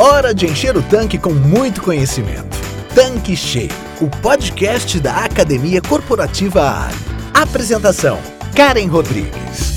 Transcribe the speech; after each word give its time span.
Hora 0.00 0.32
de 0.32 0.46
encher 0.46 0.76
o 0.76 0.82
tanque 0.82 1.18
com 1.18 1.32
muito 1.32 1.82
conhecimento. 1.82 2.56
Tanque 2.94 3.36
Cheio, 3.36 3.72
o 4.00 4.06
podcast 4.08 5.00
da 5.00 5.24
Academia 5.24 5.82
Corporativa 5.82 6.62
ARI. 6.62 6.94
Apresentação: 7.34 8.16
Karen 8.54 8.86
Rodrigues. 8.86 9.72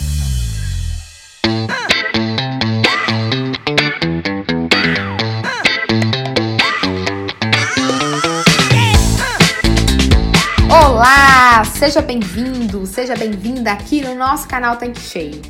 Olá, 10.70 11.64
seja 11.66 12.00
bem-vindo, 12.00 12.86
seja 12.86 13.16
bem-vinda 13.16 13.72
aqui 13.72 14.02
no 14.02 14.14
nosso 14.14 14.48
canal 14.48 14.76
Tanque 14.76 15.02
Cheio. 15.02 15.42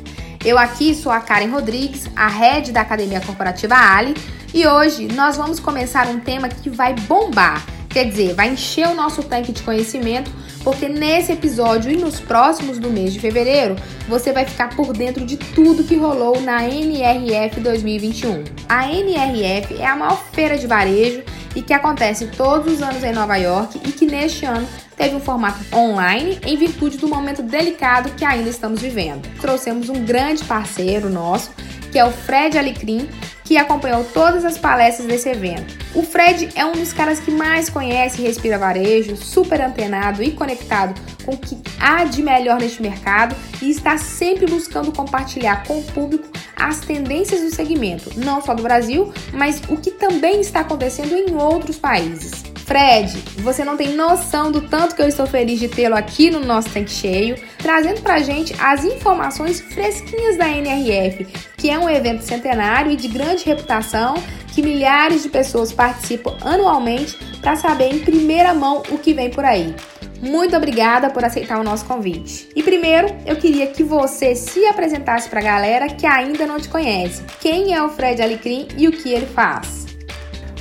Eu 0.42 0.56
aqui 0.56 0.94
sou 0.94 1.12
a 1.12 1.20
Karen 1.20 1.50
Rodrigues, 1.50 2.08
a 2.16 2.26
head 2.26 2.72
da 2.72 2.80
Academia 2.80 3.20
Corporativa 3.20 3.74
Ali, 3.74 4.14
e 4.54 4.66
hoje 4.66 5.08
nós 5.08 5.36
vamos 5.36 5.58
começar 5.58 6.06
um 6.08 6.20
tema 6.20 6.48
que 6.48 6.68
vai 6.68 6.94
bombar, 6.94 7.64
quer 7.88 8.04
dizer, 8.04 8.34
vai 8.34 8.50
encher 8.50 8.86
o 8.86 8.94
nosso 8.94 9.22
tanque 9.22 9.52
de 9.52 9.62
conhecimento, 9.62 10.30
porque 10.62 10.88
nesse 10.88 11.32
episódio 11.32 11.90
e 11.90 11.96
nos 11.96 12.20
próximos 12.20 12.78
do 12.78 12.90
mês 12.90 13.12
de 13.12 13.20
fevereiro, 13.20 13.76
você 14.08 14.32
vai 14.32 14.44
ficar 14.44 14.76
por 14.76 14.92
dentro 14.92 15.24
de 15.24 15.36
tudo 15.36 15.84
que 15.84 15.96
rolou 15.96 16.40
na 16.40 16.64
NRF 16.64 17.60
2021. 17.60 18.44
A 18.68 18.92
NRF 18.92 19.74
é 19.80 19.86
a 19.86 19.96
maior 19.96 20.22
feira 20.32 20.58
de 20.58 20.66
varejo 20.66 21.22
e 21.56 21.62
que 21.62 21.72
acontece 21.72 22.26
todos 22.28 22.74
os 22.74 22.82
anos 22.82 23.02
em 23.02 23.12
Nova 23.12 23.36
York 23.36 23.80
e 23.84 23.92
que 23.92 24.06
neste 24.06 24.44
ano 24.44 24.66
teve 24.96 25.16
um 25.16 25.20
formato 25.20 25.58
online 25.74 26.38
em 26.44 26.56
virtude 26.56 26.98
do 26.98 27.08
momento 27.08 27.42
delicado 27.42 28.10
que 28.12 28.24
ainda 28.24 28.48
estamos 28.48 28.80
vivendo. 28.80 29.28
Trouxemos 29.40 29.88
um 29.88 30.04
grande 30.04 30.44
parceiro 30.44 31.10
nosso, 31.10 31.50
que 31.90 31.98
é 31.98 32.04
o 32.04 32.10
Fred 32.10 32.56
Alecrim, 32.56 33.08
que 33.44 33.56
acompanhou 33.56 34.04
todas 34.04 34.44
as 34.44 34.58
palestras 34.58 35.06
desse 35.06 35.28
evento. 35.28 35.76
O 35.94 36.02
Fred 36.02 36.48
é 36.54 36.64
um 36.64 36.72
dos 36.72 36.92
caras 36.92 37.20
que 37.20 37.30
mais 37.30 37.68
conhece 37.68 38.20
e 38.20 38.24
respira 38.24 38.58
varejo, 38.58 39.16
super 39.16 39.60
antenado 39.60 40.22
e 40.22 40.32
conectado 40.32 41.00
com 41.24 41.32
o 41.32 41.38
que 41.38 41.58
há 41.78 42.04
de 42.04 42.22
melhor 42.22 42.58
neste 42.58 42.82
mercado 42.82 43.34
e 43.60 43.70
está 43.70 43.96
sempre 43.98 44.46
buscando 44.46 44.92
compartilhar 44.92 45.64
com 45.64 45.78
o 45.78 45.82
público 45.84 46.28
as 46.56 46.80
tendências 46.80 47.40
do 47.40 47.54
segmento, 47.54 48.10
não 48.16 48.40
só 48.40 48.54
do 48.54 48.62
Brasil, 48.62 49.12
mas 49.32 49.60
o 49.68 49.76
que 49.76 49.90
também 49.90 50.40
está 50.40 50.60
acontecendo 50.60 51.14
em 51.14 51.34
outros 51.34 51.78
países. 51.78 52.51
Fred, 52.64 53.12
você 53.38 53.64
não 53.64 53.76
tem 53.76 53.94
noção 53.94 54.50
do 54.50 54.62
tanto 54.62 54.94
que 54.94 55.02
eu 55.02 55.08
estou 55.08 55.26
feliz 55.26 55.58
de 55.58 55.68
tê-lo 55.68 55.94
aqui 55.94 56.30
no 56.30 56.40
nosso 56.40 56.70
tanque 56.70 56.90
cheio, 56.90 57.36
trazendo 57.58 58.00
pra 58.00 58.20
gente 58.20 58.54
as 58.58 58.84
informações 58.84 59.60
fresquinhas 59.60 60.36
da 60.36 60.48
NRF, 60.48 61.26
que 61.56 61.70
é 61.70 61.78
um 61.78 61.88
evento 61.88 62.22
centenário 62.22 62.92
e 62.92 62.96
de 62.96 63.08
grande 63.08 63.44
reputação 63.44 64.14
que 64.48 64.62
milhares 64.62 65.22
de 65.22 65.28
pessoas 65.28 65.72
participam 65.72 66.36
anualmente 66.42 67.16
para 67.40 67.56
saber 67.56 67.92
em 67.92 67.98
primeira 67.98 68.54
mão 68.54 68.82
o 68.90 68.98
que 68.98 69.12
vem 69.12 69.30
por 69.30 69.44
aí. 69.44 69.74
Muito 70.20 70.56
obrigada 70.56 71.10
por 71.10 71.24
aceitar 71.24 71.58
o 71.58 71.64
nosso 71.64 71.84
convite. 71.84 72.48
E 72.54 72.62
primeiro, 72.62 73.08
eu 73.26 73.34
queria 73.36 73.66
que 73.66 73.82
você 73.82 74.36
se 74.36 74.64
apresentasse 74.66 75.28
para 75.28 75.40
a 75.40 75.42
galera 75.42 75.88
que 75.88 76.06
ainda 76.06 76.46
não 76.46 76.60
te 76.60 76.68
conhece. 76.68 77.24
Quem 77.40 77.74
é 77.74 77.82
o 77.82 77.88
Fred 77.88 78.22
Alecrim 78.22 78.68
e 78.78 78.86
o 78.86 78.92
que 78.92 79.12
ele 79.12 79.26
faz? 79.26 79.81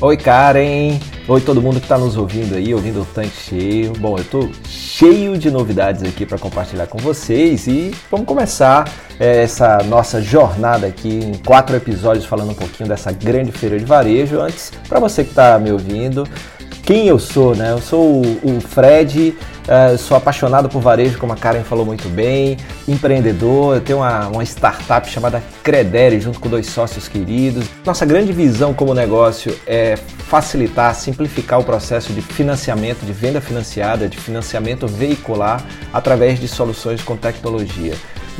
Oi, 0.04 0.18
Karen. 0.18 1.00
Oi, 1.28 1.42
todo 1.42 1.62
mundo 1.62 1.76
que 1.76 1.86
está 1.86 1.96
nos 1.96 2.18
ouvindo 2.18 2.56
aí, 2.56 2.74
ouvindo 2.74 3.04
o 3.04 3.06
tanque 3.06 3.38
cheio. 3.38 3.94
Bom, 4.00 4.18
eu 4.18 4.24
estou 4.24 4.50
cheio 4.68 5.38
de 5.38 5.52
novidades 5.52 6.02
aqui 6.02 6.26
para 6.26 6.40
compartilhar 6.40 6.88
com 6.88 6.98
vocês 6.98 7.68
e 7.68 7.94
vamos 8.10 8.26
começar 8.26 8.92
é, 9.20 9.44
essa 9.44 9.78
nossa 9.84 10.20
jornada 10.20 10.88
aqui 10.88 11.08
em 11.08 11.34
quatro 11.46 11.76
episódios 11.76 12.26
falando 12.26 12.50
um 12.50 12.56
pouquinho 12.56 12.90
dessa 12.90 13.12
grande 13.12 13.52
feira 13.52 13.78
de 13.78 13.86
varejo. 13.86 14.40
Antes, 14.40 14.74
para 14.90 15.00
você 15.00 15.24
que 15.24 15.30
está 15.30 15.60
me 15.60 15.72
ouvindo, 15.72 16.28
quem 16.84 17.08
eu 17.08 17.20
sou, 17.20 17.56
né? 17.56 17.72
Eu 17.72 17.80
sou 17.80 18.22
o, 18.22 18.62
Fred, 18.62 19.36
uh, 19.68 19.98
sou 19.98 20.18
apaixonado 20.18 20.68
por 20.69 20.81
varejo, 20.81 21.18
como 21.18 21.34
a 21.34 21.36
Karen 21.36 21.64
falou 21.64 21.86
muito 21.86 22.09
bem, 22.09 22.58
empreendedor, 22.88 23.75
eu 23.75 23.81
tenho 23.81 24.00
uma, 24.00 24.28
uma 24.28 24.44
startup 24.44 25.09
chamada 25.09 25.44
Credere, 25.64 26.19
junto 26.19 26.40
com 26.40 26.50
dois 26.50 26.68
sócios 26.68 27.08
queridos. 27.08 27.66
Nossa 27.86 28.06
grande 28.06 28.34
visão 28.34 28.74
como 28.74 28.94
negócio 28.94 29.58
é 29.68 29.96
facilitar, 29.96 30.96
simplificar 30.96 31.59
o 31.59 31.64
processo 31.64 32.14
de 32.14 32.22
financiamento, 32.22 33.06
de 33.06 33.13
venda 33.13 33.42
financiada, 33.42 34.08
de 34.08 34.18
financiamento 34.18 34.88
veicular 34.88 35.63
através 35.94 36.40
de 36.40 36.48
soluções 36.48 37.02
com 37.02 37.16
tecnologia 37.16 37.94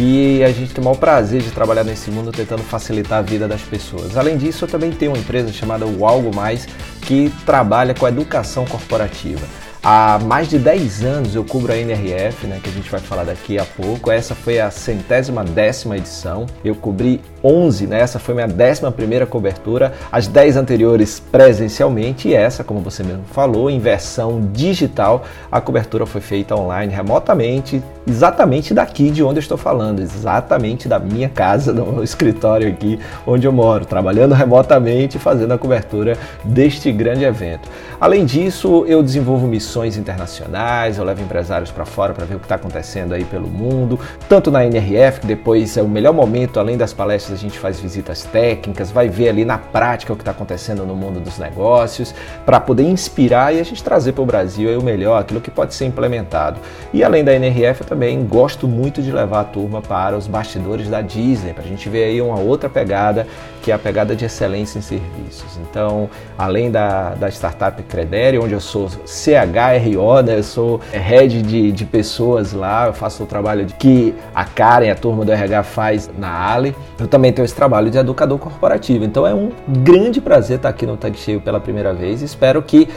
e 0.04 0.44
a 0.44 0.52
gente 0.52 0.74
tem 0.74 0.82
o 0.82 0.86
maior 0.86 0.98
prazer 0.98 1.44
de 1.44 1.52
trabalhar 1.52 1.84
nesse 1.84 2.10
mundo 2.10 2.32
tentando 2.32 2.64
facilitar 2.64 3.20
a 3.20 3.22
vida 3.22 3.48
das 3.48 3.62
pessoas. 3.62 4.18
Além 4.18 4.36
disso, 4.36 4.66
eu 4.66 4.68
também 4.68 4.90
tenho 4.90 5.12
uma 5.12 5.18
empresa 5.20 5.54
chamada 5.54 5.86
O 5.86 6.08
Algo 6.08 6.36
Mais 6.36 6.68
que 7.04 7.32
trabalha 7.46 7.94
com 7.94 8.08
a 8.08 8.10
educação 8.10 8.66
corporativa. 8.66 9.46
Há 9.84 10.20
mais 10.20 10.48
de 10.48 10.60
10 10.60 11.04
anos 11.04 11.34
eu 11.34 11.44
cubro 11.44 11.74
a 11.74 11.76
NRF, 11.76 12.46
né, 12.46 12.60
que 12.62 12.70
a 12.70 12.72
gente 12.72 12.88
vai 12.88 13.00
falar 13.00 13.24
daqui 13.24 13.58
a 13.58 13.66
pouco. 13.66 14.12
Essa 14.12 14.36
foi 14.36 14.60
a 14.60 14.70
centésima 14.70 15.44
décima 15.44 15.98
edição. 15.98 16.46
Eu 16.64 16.76
cobri 16.76 17.20
11, 17.44 17.88
né? 17.88 18.00
Essa 18.00 18.20
foi 18.20 18.36
minha 18.36 18.48
décima 18.48 18.92
primeira 18.92 19.26
cobertura. 19.26 19.92
As 20.12 20.28
10 20.28 20.56
anteriores 20.58 21.20
presencialmente 21.20 22.28
e 22.28 22.36
essa, 22.36 22.64
como 22.64 22.80
você 22.80 23.02
mesmo 23.02 23.24
falou, 23.32 23.72
em 23.72 23.80
versão 23.80 24.40
digital. 24.54 25.26
A 25.52 25.60
cobertura 25.60 26.06
foi 26.06 26.22
feita 26.22 26.56
online, 26.56 26.94
remotamente, 26.94 27.82
exatamente 28.08 28.76
daqui 28.76 29.10
de 29.10 29.24
onde 29.24 29.40
eu 29.40 29.42
estou 29.42 29.58
falando, 29.58 30.00
exatamente 30.00 30.88
da 30.88 31.00
minha 31.00 31.28
casa, 31.28 31.74
do 31.74 31.84
meu 31.88 32.04
escritório 32.04 32.68
aqui 32.68 33.00
onde 33.26 33.48
eu 33.48 33.52
moro, 33.52 33.84
trabalhando 33.84 34.36
remotamente, 34.36 35.18
fazendo 35.18 35.56
a 35.56 35.58
cobertura 35.58 36.16
deste 36.44 36.92
grande 36.92 37.24
evento. 37.24 37.68
Além 38.00 38.26
disso, 38.26 38.86
eu 38.88 39.02
desenvolvo 39.02 39.48
missões 39.48 39.71
internacionais, 39.98 40.98
eu 40.98 41.04
levo 41.04 41.22
empresários 41.22 41.72
para 41.72 41.86
fora 41.86 42.14
para 42.14 42.26
ver 42.26 42.36
o 42.36 42.40
que 42.40 42.46
está 42.46 42.56
acontecendo 42.56 43.14
aí 43.14 43.24
pelo 43.24 43.48
mundo, 43.48 44.00
tanto 44.28 44.52
na 44.52 44.66
NRF, 44.66 45.22
que 45.22 45.28
depois 45.28 45.78
é 45.78 45.82
o 45.82 45.88
melhor 45.88 46.14
momento, 46.14 46.60
além 46.60 46.78
das 46.78 46.94
palestras, 46.94 47.40
a 47.40 47.42
gente 47.42 47.58
faz 47.58 47.80
visitas 47.80 48.24
técnicas, 48.24 48.92
vai 48.92 49.08
ver 49.10 49.30
ali 49.30 49.46
na 49.46 49.58
prática 49.58 50.14
o 50.14 50.16
que 50.16 50.22
está 50.22 50.32
acontecendo 50.32 50.86
no 50.86 50.96
mundo 50.96 51.20
dos 51.20 51.38
negócios, 51.38 52.14
para 52.46 52.60
poder 52.60 52.84
inspirar 52.84 53.54
e 53.54 53.60
a 53.60 53.64
gente 53.64 53.84
trazer 53.84 54.12
para 54.14 54.24
o 54.24 54.26
Brasil 54.26 54.80
o 54.80 54.84
melhor, 54.84 55.20
aquilo 55.20 55.42
que 55.42 55.52
pode 55.52 55.74
ser 55.74 55.86
implementado. 55.86 56.60
E 56.94 57.04
além 57.04 57.24
da 57.24 57.34
NRF, 57.34 57.82
eu 57.82 57.88
também 57.88 58.24
gosto 58.26 58.68
muito 58.68 59.02
de 59.02 59.12
levar 59.12 59.42
a 59.42 59.44
turma 59.46 59.82
para 59.82 60.18
os 60.18 60.28
bastidores 60.28 60.90
da 60.90 61.02
Disney, 61.02 61.54
para 61.54 61.64
a 61.64 61.68
gente 61.68 61.88
ver 61.90 62.06
aí 62.06 62.22
uma 62.22 62.40
outra 62.40 62.70
pegada, 62.70 63.28
que 63.62 63.72
é 63.72 63.74
a 63.74 63.80
pegada 63.80 64.16
de 64.16 64.26
excelência 64.26 64.80
em 64.80 64.82
serviços. 64.82 65.58
Então, 65.70 66.10
além 66.38 66.72
da, 66.72 67.12
da 67.12 67.30
startup 67.30 67.82
Credere, 67.84 68.40
onde 68.40 68.54
eu 68.54 68.60
sou 68.60 68.90
CHRO, 69.06 70.22
né? 70.24 70.38
Eu 70.40 70.44
sou 70.44 70.82
head 70.92 71.42
de, 71.42 71.72
de 71.72 71.86
pessoas 71.86 72.54
lá, 72.54 72.88
eu 72.88 72.94
faço 72.94 73.24
o 73.24 73.26
trabalho 73.26 73.66
que 73.78 74.14
a 74.34 74.44
Karen, 74.44 74.92
a 74.92 74.96
turma 74.96 75.24
do 75.24 75.32
RH 75.32 75.64
faz 75.64 76.10
na 76.18 76.52
Ali. 76.52 76.76
Eu 77.00 77.08
também 77.08 77.32
tenho 77.32 77.46
esse 77.46 77.56
trabalho 77.56 77.90
de 77.90 77.98
educador 77.98 78.38
corporativo. 78.40 79.04
Então 79.06 79.26
é 79.26 79.34
um 79.34 79.52
grande 79.68 80.20
prazer 80.20 80.58
estar 80.58 80.70
aqui 80.70 80.86
no 80.86 80.98
Tag 80.98 81.18
Cheio 81.18 81.40
pela 81.42 81.60
primeira 81.60 81.94
vez. 81.94 82.22
Espero 82.22 82.62
que 82.62 82.88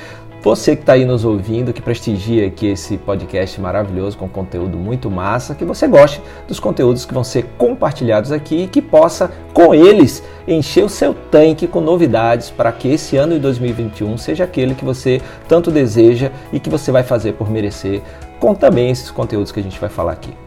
você 0.45 0.77
que 0.77 0.83
está 0.83 0.93
aí 0.93 1.07
nos 1.07 1.25
ouvindo, 1.25 1.73
que 1.73 1.81
prestigia 1.81 2.47
aqui 2.47 2.67
esse 2.67 2.99
podcast 2.99 3.59
maravilhoso 3.59 4.19
com 4.19 4.29
conteúdo 4.29 4.77
muito 4.77 5.11
massa, 5.11 5.55
que 5.55 5.65
você 5.65 5.89
goste 5.89 6.21
dos 6.47 6.61
conteúdos 6.61 7.07
que 7.07 7.15
vão 7.15 7.25
ser 7.25 7.47
compartilhados 7.57 8.31
aqui 8.31 8.65
e 8.65 8.69
que 8.69 8.83
possa, 8.83 9.33
com 9.55 9.75
eles, 9.75 10.23
encher 10.47 10.85
o 10.85 10.89
seu 10.91 11.15
tanque 11.15 11.67
com 11.67 11.81
novidades 11.81 12.51
para 12.51 12.71
que 12.73 12.89
esse 12.89 13.17
ano 13.17 13.33
de 13.33 13.41
2021 13.41 14.19
seja 14.19 14.45
aquele 14.45 14.75
que 14.75 14.85
você 14.85 15.23
tanto 15.49 15.71
deseja 15.71 16.31
e 16.53 16.61
que 16.61 16.69
você 16.69 16.93
vai 16.93 17.03
fazer 17.03 17.33
por 17.33 17.51
merecer, 17.51 18.03
com 18.39 18.55
também 18.55 18.91
esses 18.91 19.11
conteúdos 19.11 19.51
que 19.51 19.61
a 19.61 19.63
gente 19.63 19.81
vai 19.81 19.89
falar 19.89 20.13
aqui. 20.13 20.44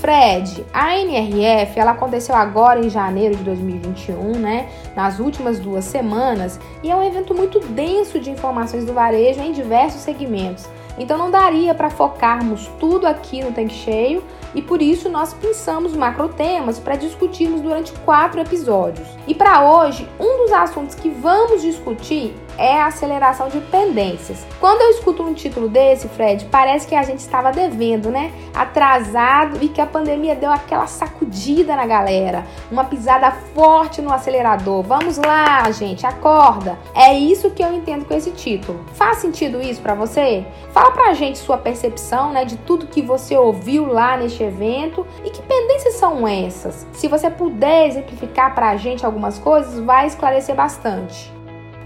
Fred, 0.00 0.64
a 0.72 0.96
NRF 0.96 1.78
ela 1.78 1.90
aconteceu 1.90 2.34
agora 2.34 2.80
em 2.80 2.88
janeiro 2.88 3.36
de 3.36 3.44
2021, 3.44 4.32
né? 4.38 4.66
Nas 4.96 5.18
últimas 5.18 5.58
duas 5.58 5.84
semanas, 5.84 6.58
e 6.82 6.90
é 6.90 6.96
um 6.96 7.02
evento 7.02 7.34
muito 7.34 7.60
denso 7.60 8.18
de 8.18 8.30
informações 8.30 8.86
do 8.86 8.94
varejo 8.94 9.40
em 9.40 9.52
diversos 9.52 10.00
segmentos. 10.00 10.66
Então 10.98 11.18
não 11.18 11.30
daria 11.30 11.74
para 11.74 11.90
focarmos 11.90 12.66
tudo 12.78 13.06
aqui 13.06 13.42
no 13.42 13.52
tanque 13.52 13.74
cheio 13.74 14.22
e 14.54 14.60
por 14.60 14.82
isso 14.82 15.08
nós 15.08 15.32
pensamos 15.32 15.94
macro 15.94 16.28
temas 16.28 16.78
para 16.78 16.96
discutirmos 16.96 17.60
durante 17.60 17.92
quatro 18.04 18.40
episódios. 18.40 19.06
E 19.26 19.34
para 19.34 19.64
hoje, 19.64 20.08
um 20.18 20.44
dos 20.44 20.52
assuntos 20.52 20.94
que 20.94 21.08
vamos 21.08 21.62
discutir 21.62 22.34
é 22.60 22.78
a 22.78 22.86
aceleração 22.86 23.48
de 23.48 23.58
pendências. 23.58 24.46
Quando 24.60 24.82
eu 24.82 24.90
escuto 24.90 25.22
um 25.22 25.32
título 25.32 25.66
desse, 25.66 26.06
Fred, 26.08 26.44
parece 26.44 26.86
que 26.86 26.94
a 26.94 27.02
gente 27.02 27.20
estava 27.20 27.50
devendo, 27.50 28.10
né? 28.10 28.30
Atrasado 28.54 29.58
e 29.62 29.68
que 29.68 29.80
a 29.80 29.86
pandemia 29.86 30.36
deu 30.36 30.52
aquela 30.52 30.86
sacudida 30.86 31.74
na 31.74 31.86
galera, 31.86 32.44
uma 32.70 32.84
pisada 32.84 33.30
forte 33.54 34.02
no 34.02 34.12
acelerador. 34.12 34.82
Vamos 34.82 35.16
lá, 35.16 35.70
gente, 35.70 36.06
acorda. 36.06 36.78
É 36.94 37.14
isso 37.16 37.50
que 37.50 37.64
eu 37.64 37.72
entendo 37.72 38.04
com 38.04 38.12
esse 38.12 38.30
título. 38.32 38.84
Faz 38.92 39.18
sentido 39.18 39.62
isso 39.62 39.80
para 39.80 39.94
você? 39.94 40.44
Fala 40.70 40.90
pra 40.90 41.14
gente 41.14 41.38
sua 41.38 41.56
percepção, 41.56 42.30
né, 42.30 42.44
de 42.44 42.58
tudo 42.58 42.86
que 42.86 43.00
você 43.00 43.36
ouviu 43.36 43.86
lá 43.86 44.18
neste 44.18 44.42
evento 44.42 45.06
e 45.24 45.30
que 45.30 45.40
pendências 45.40 45.94
são 45.94 46.28
essas. 46.28 46.86
Se 46.92 47.08
você 47.08 47.30
puder 47.30 47.88
exemplificar 47.88 48.54
pra 48.54 48.76
gente 48.76 49.06
algumas 49.06 49.38
coisas, 49.38 49.78
vai 49.80 50.06
esclarecer 50.06 50.54
bastante. 50.54 51.39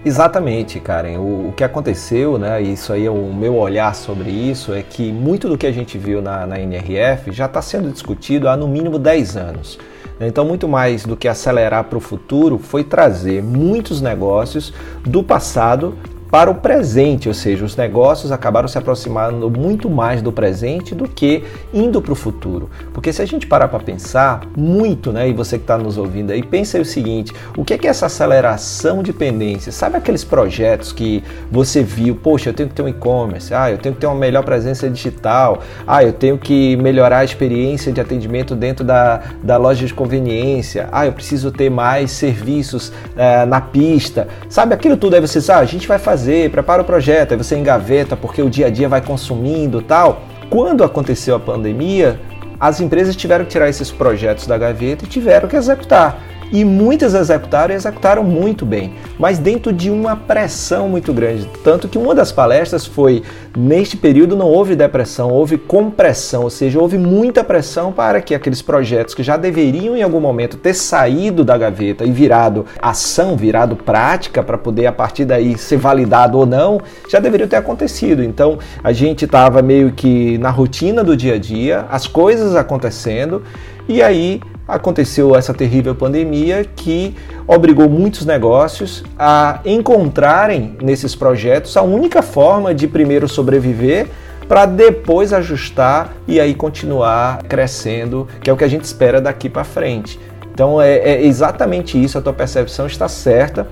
Exatamente, 0.05 0.79
Karen. 0.79 1.17
O, 1.17 1.49
o, 1.49 1.53
que 1.53 1.63
aconteceu, 1.63 2.37
né? 2.37 2.61
Isso 2.61 2.93
aí 2.93 3.07
é 3.07 3.09
o 3.09 3.33
meu 3.33 3.55
olhar 3.55 3.95
sobre 3.95 4.29
isso, 4.29 4.71
é 4.71 4.83
que 4.83 5.11
muito 5.11 5.49
do 5.49 5.57
que 5.57 5.65
a 5.65 5.71
gente 5.71 5.97
viu 5.97 6.21
na, 6.21 6.45
na 6.45 6.59
NRF 6.59 7.31
já 7.31 7.47
está 7.47 7.59
sendo 7.59 7.91
discutido 7.91 8.47
há 8.47 8.55
no 8.55 8.67
mínimo 8.67 8.99
10 8.99 9.35
anos. 9.35 9.79
Então, 10.21 10.45
muito 10.45 10.67
mais 10.67 11.05
do 11.05 11.17
que 11.17 11.27
acelerar 11.27 11.85
para 11.85 11.97
o 11.97 12.01
futuro, 12.01 12.59
foi 12.59 12.83
trazer 12.83 13.41
muitos 13.41 13.99
negócios 13.99 14.71
do 15.03 15.23
passado 15.23 15.97
para 16.35 16.51
o 16.51 16.55
presente, 16.55 17.29
ou 17.29 17.33
seja, 17.33 17.63
os 17.63 17.77
negócios 17.77 18.29
acabaram 18.29 18.67
se 18.67 18.77
aproximando 18.77 19.49
muito 19.49 19.89
mais 19.89 20.21
do 20.21 20.33
presente 20.33 20.93
do 20.93 21.07
que 21.07 21.45
indo 21.73 22.01
para 22.01 22.11
o 22.11 22.15
futuro. 22.15 22.69
Porque 22.93 23.13
se 23.13 23.21
a 23.21 23.25
gente 23.25 23.47
parar 23.47 23.69
para 23.69 23.79
pensar 23.79 24.41
muito, 24.53 25.13
né, 25.13 25.29
e 25.29 25.31
você 25.31 25.57
que 25.57 25.63
está 25.63 25.77
nos 25.77 25.97
ouvindo 25.97 26.31
aí, 26.31 26.43
pensa 26.43 26.77
aí 26.77 26.81
o 26.81 26.85
seguinte: 26.85 27.31
o 27.55 27.63
que 27.63 27.73
é, 27.73 27.77
que 27.77 27.87
é 27.87 27.89
essa 27.89 28.07
aceleração 28.07 29.01
de 29.01 29.13
pendência? 29.13 29.71
Sabe 29.71 29.95
aqueles 29.95 30.25
projetos 30.25 30.91
que 30.91 31.23
você 31.49 31.81
viu, 31.81 32.15
poxa, 32.17 32.49
eu 32.49 32.53
tenho 32.53 32.67
que 32.67 32.75
ter 32.75 32.81
um 32.81 32.89
e-commerce, 32.89 33.53
ah, 33.53 33.71
eu 33.71 33.77
tenho 33.77 33.95
que 33.95 34.01
ter 34.01 34.07
uma 34.07 34.15
melhor 34.15 34.43
presença 34.43 34.89
digital, 34.89 35.61
ah, 35.87 36.03
eu 36.03 36.11
tenho 36.11 36.37
que 36.37 36.75
melhorar 36.75 37.19
a 37.19 37.23
experiência 37.23 37.93
de 37.93 38.01
atendimento 38.01 38.57
dentro 38.57 38.83
da, 38.83 39.21
da 39.41 39.55
loja 39.55 39.87
de 39.87 39.93
conveniência, 39.93 40.89
ah, 40.91 41.05
eu 41.05 41.13
preciso 41.13 41.49
ter 41.49 41.69
mais 41.69 42.11
serviços 42.11 42.91
eh, 43.15 43.45
na 43.45 43.61
pista. 43.61 44.27
Sabe 44.49 44.73
aquilo 44.73 44.97
tudo 44.97 45.13
aí 45.13 45.21
você 45.21 45.39
sabe, 45.39 45.59
ah, 45.59 45.63
a 45.63 45.65
gente 45.65 45.87
vai 45.87 45.97
fazer 45.97 46.24
fazer, 46.25 46.49
prepara 46.49 46.81
o 46.81 46.85
projeto, 46.85 47.33
aí 47.33 47.37
você 47.37 47.55
engaveta 47.55 48.17
porque 48.17 48.41
o 48.41 48.49
dia 48.49 48.65
a 48.65 48.69
dia 48.69 48.89
vai 48.89 49.01
consumindo 49.01 49.81
tal. 49.81 50.23
Quando 50.49 50.83
aconteceu 50.83 51.35
a 51.35 51.39
pandemia, 51.39 52.19
as 52.59 52.81
empresas 52.81 53.15
tiveram 53.15 53.45
que 53.45 53.51
tirar 53.51 53.69
esses 53.69 53.91
projetos 53.91 54.47
da 54.47 54.57
gaveta 54.57 55.05
e 55.05 55.07
tiveram 55.07 55.47
que 55.47 55.55
executar 55.55 56.19
e 56.55 56.63
muitas 56.63 57.13
executaram 57.13 57.73
e 57.73 57.75
executaram 57.75 58.23
muito 58.23 58.65
bem, 58.65 58.93
mas 59.19 59.37
dentro 59.37 59.73
de 59.73 59.89
uma 59.89 60.15
pressão 60.15 60.87
muito 60.87 61.11
grande. 61.11 61.49
Tanto 61.61 61.89
que 61.89 61.97
uma 61.97 62.15
das 62.15 62.31
palestras 62.31 62.85
foi: 62.85 63.23
neste 63.57 63.97
período 63.97 64.37
não 64.37 64.47
houve 64.47 64.73
depressão, 64.73 65.29
houve 65.29 65.57
compressão, 65.57 66.43
ou 66.43 66.49
seja, 66.49 66.79
houve 66.79 66.97
muita 66.97 67.43
pressão 67.43 67.91
para 67.91 68.21
que 68.21 68.33
aqueles 68.33 68.61
projetos 68.61 69.13
que 69.13 69.21
já 69.21 69.35
deveriam 69.35 69.97
em 69.97 70.01
algum 70.01 70.21
momento 70.21 70.55
ter 70.55 70.73
saído 70.73 71.43
da 71.43 71.57
gaveta 71.57 72.05
e 72.05 72.11
virado 72.11 72.65
ação, 72.81 73.35
virado 73.35 73.75
prática, 73.75 74.41
para 74.41 74.57
poder 74.57 74.85
a 74.85 74.93
partir 74.93 75.25
daí 75.25 75.57
ser 75.57 75.75
validado 75.75 76.37
ou 76.37 76.45
não, 76.45 76.79
já 77.09 77.19
deveriam 77.19 77.49
ter 77.49 77.57
acontecido. 77.57 78.23
Então 78.23 78.59
a 78.81 78.93
gente 78.93 79.25
estava 79.25 79.61
meio 79.61 79.91
que 79.91 80.37
na 80.37 80.51
rotina 80.51 81.03
do 81.03 81.17
dia 81.17 81.33
a 81.33 81.37
dia, 81.37 81.85
as 81.91 82.07
coisas 82.07 82.55
acontecendo, 82.55 83.43
e 83.89 84.01
aí 84.01 84.39
aconteceu 84.67 85.35
essa 85.35 85.53
terrível 85.53 85.93
pandemia 85.93 86.65
que 86.75 87.15
obrigou 87.47 87.89
muitos 87.89 88.25
negócios 88.25 89.03
a 89.17 89.59
encontrarem 89.65 90.75
nesses 90.81 91.15
projetos 91.15 91.77
a 91.77 91.81
única 91.81 92.21
forma 92.21 92.73
de 92.73 92.87
primeiro 92.87 93.27
sobreviver 93.27 94.07
para 94.47 94.65
depois 94.65 95.33
ajustar 95.33 96.13
e 96.27 96.39
aí 96.39 96.53
continuar 96.53 97.43
crescendo, 97.43 98.27
que 98.41 98.49
é 98.49 98.53
o 98.53 98.57
que 98.57 98.63
a 98.63 98.67
gente 98.67 98.83
espera 98.83 99.19
daqui 99.19 99.49
para 99.49 99.63
frente. 99.63 100.19
Então 100.53 100.81
é, 100.81 100.95
é, 100.97 101.25
exatamente 101.25 102.01
isso, 102.01 102.17
a 102.17 102.21
tua 102.21 102.31
percepção 102.31 102.87
está 102.87 103.09
certa. 103.09 103.67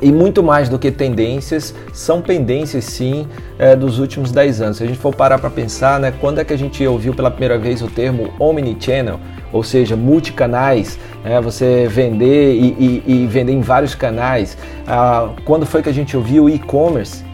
E 0.00 0.12
muito 0.12 0.42
mais 0.42 0.68
do 0.68 0.78
que 0.78 0.90
tendências, 0.90 1.74
são 1.92 2.22
pendências 2.22 2.84
sim 2.84 3.26
é, 3.58 3.74
dos 3.74 3.98
últimos 3.98 4.30
10 4.30 4.60
anos. 4.60 4.76
Se 4.76 4.84
a 4.84 4.86
gente 4.86 4.98
for 4.98 5.14
parar 5.14 5.38
para 5.38 5.50
pensar, 5.50 5.98
né, 5.98 6.12
quando 6.20 6.40
é 6.40 6.44
que 6.44 6.52
a 6.52 6.58
gente 6.58 6.86
ouviu 6.86 7.12
pela 7.12 7.30
primeira 7.30 7.58
vez 7.58 7.82
o 7.82 7.88
termo 7.88 8.32
Omnichannel? 8.38 9.18
ou 9.52 9.62
seja, 9.62 9.96
multicanais, 9.96 10.98
né? 11.24 11.40
você 11.40 11.86
vender 11.88 12.54
e, 12.54 13.02
e, 13.06 13.22
e, 13.22 13.26
vender 13.26 13.52
em 13.52 13.60
vários 13.60 13.94
canais. 13.94 14.56
Ah, 14.86 15.30
quando 15.44 15.66
foi 15.66 15.82
que 15.82 15.88
a 15.88 15.92
gente 15.92 16.16
ouviu 16.16 16.48
e-commerce? 16.48 17.24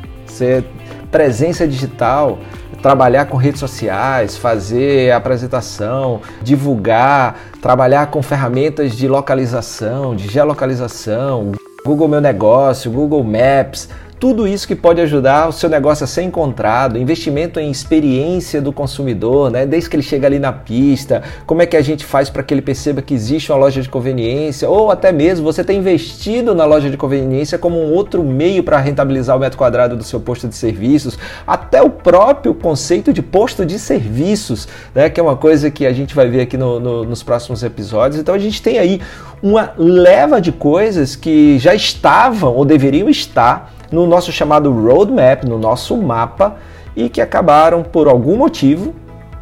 Presença 1.11 1.66
digital, 1.66 2.38
trabalhar 2.82 3.26
com 3.26 3.37
redes 3.37 3.61
sociais, 3.61 4.37
fazer 4.37 5.12
apresentação, 5.12 6.20
divulgar, 6.43 7.38
trabalhar 7.62 8.08
com 8.08 8.20
ferramentas 8.20 8.96
de 8.96 9.06
localização, 9.06 10.16
de 10.16 10.28
geolocalização, 10.28 11.52
Google 11.86 12.08
Meu 12.08 12.20
Negócio, 12.22 12.90
Google 12.90 13.22
Maps, 13.22 13.90
tudo 14.25 14.49
isso 14.49 14.67
que 14.67 14.75
pode 14.75 15.03
ajudar 15.03 15.50
o 15.50 15.53
seu 15.53 15.69
negócio 15.69 16.03
a 16.03 16.06
ser 16.06 16.23
encontrado, 16.23 16.97
investimento 16.97 17.61
em 17.61 17.71
experiência 17.71 18.59
do 18.59 18.73
consumidor, 18.73 19.50
né? 19.50 19.67
Desde 19.67 19.91
que 19.91 19.97
ele 19.97 20.03
chega 20.03 20.26
ali 20.26 20.38
na 20.38 20.50
pista, 20.50 21.23
como 21.44 21.61
é 21.61 21.67
que 21.67 21.76
a 21.76 21.82
gente 21.82 22.06
faz 22.06 22.31
para 22.31 22.43
que 22.43 22.55
ele 22.55 22.62
perceba 22.62 23.03
que 23.03 23.12
existe 23.12 23.53
uma 23.53 23.59
loja 23.59 23.82
de 23.82 23.88
conveniência, 23.91 24.67
ou 24.67 24.91
até 24.91 25.12
mesmo 25.12 25.44
você 25.44 25.62
ter 25.62 25.75
investido 25.75 26.55
na 26.55 26.65
loja 26.65 26.88
de 26.88 26.97
conveniência 26.97 27.59
como 27.59 27.79
um 27.79 27.93
outro 27.93 28.25
meio 28.25 28.62
para 28.62 28.79
rentabilizar 28.79 29.37
o 29.37 29.41
metro 29.41 29.59
quadrado 29.59 29.94
do 29.94 30.03
seu 30.03 30.19
posto 30.19 30.49
de 30.49 30.55
serviços, 30.55 31.19
até 31.47 31.82
o 31.82 31.91
próprio 31.91 32.55
conceito 32.55 33.12
de 33.12 33.21
posto 33.21 33.67
de 33.67 33.79
serviços, 33.79 34.67
né? 34.94 35.11
Que 35.11 35.21
é 35.21 35.23
uma 35.23 35.37
coisa 35.37 35.71
que 35.71 35.85
a 35.85 35.93
gente 35.93 36.15
vai 36.15 36.31
ver 36.31 36.41
aqui 36.41 36.56
no, 36.56 36.81
no, 36.81 37.05
nos 37.05 37.23
próximos 37.23 37.62
episódios. 37.62 38.19
Então 38.19 38.35
a 38.35 38.38
gente 38.38 38.62
tem 38.62 38.79
aí 38.79 39.03
uma 39.43 39.75
leva 39.76 40.41
de 40.41 40.50
coisas 40.50 41.15
que 41.15 41.59
já 41.59 41.75
estavam 41.75 42.55
ou 42.55 42.65
deveriam 42.65 43.11
estar 43.11 43.74
no 43.90 44.06
nosso 44.06 44.32
chamado 44.32 44.72
roadmap, 44.72 45.44
no 45.44 45.58
nosso 45.58 45.96
mapa, 45.96 46.56
e 46.96 47.08
que 47.08 47.20
acabaram 47.20 47.82
por 47.82 48.08
algum 48.08 48.36
motivo 48.36 48.94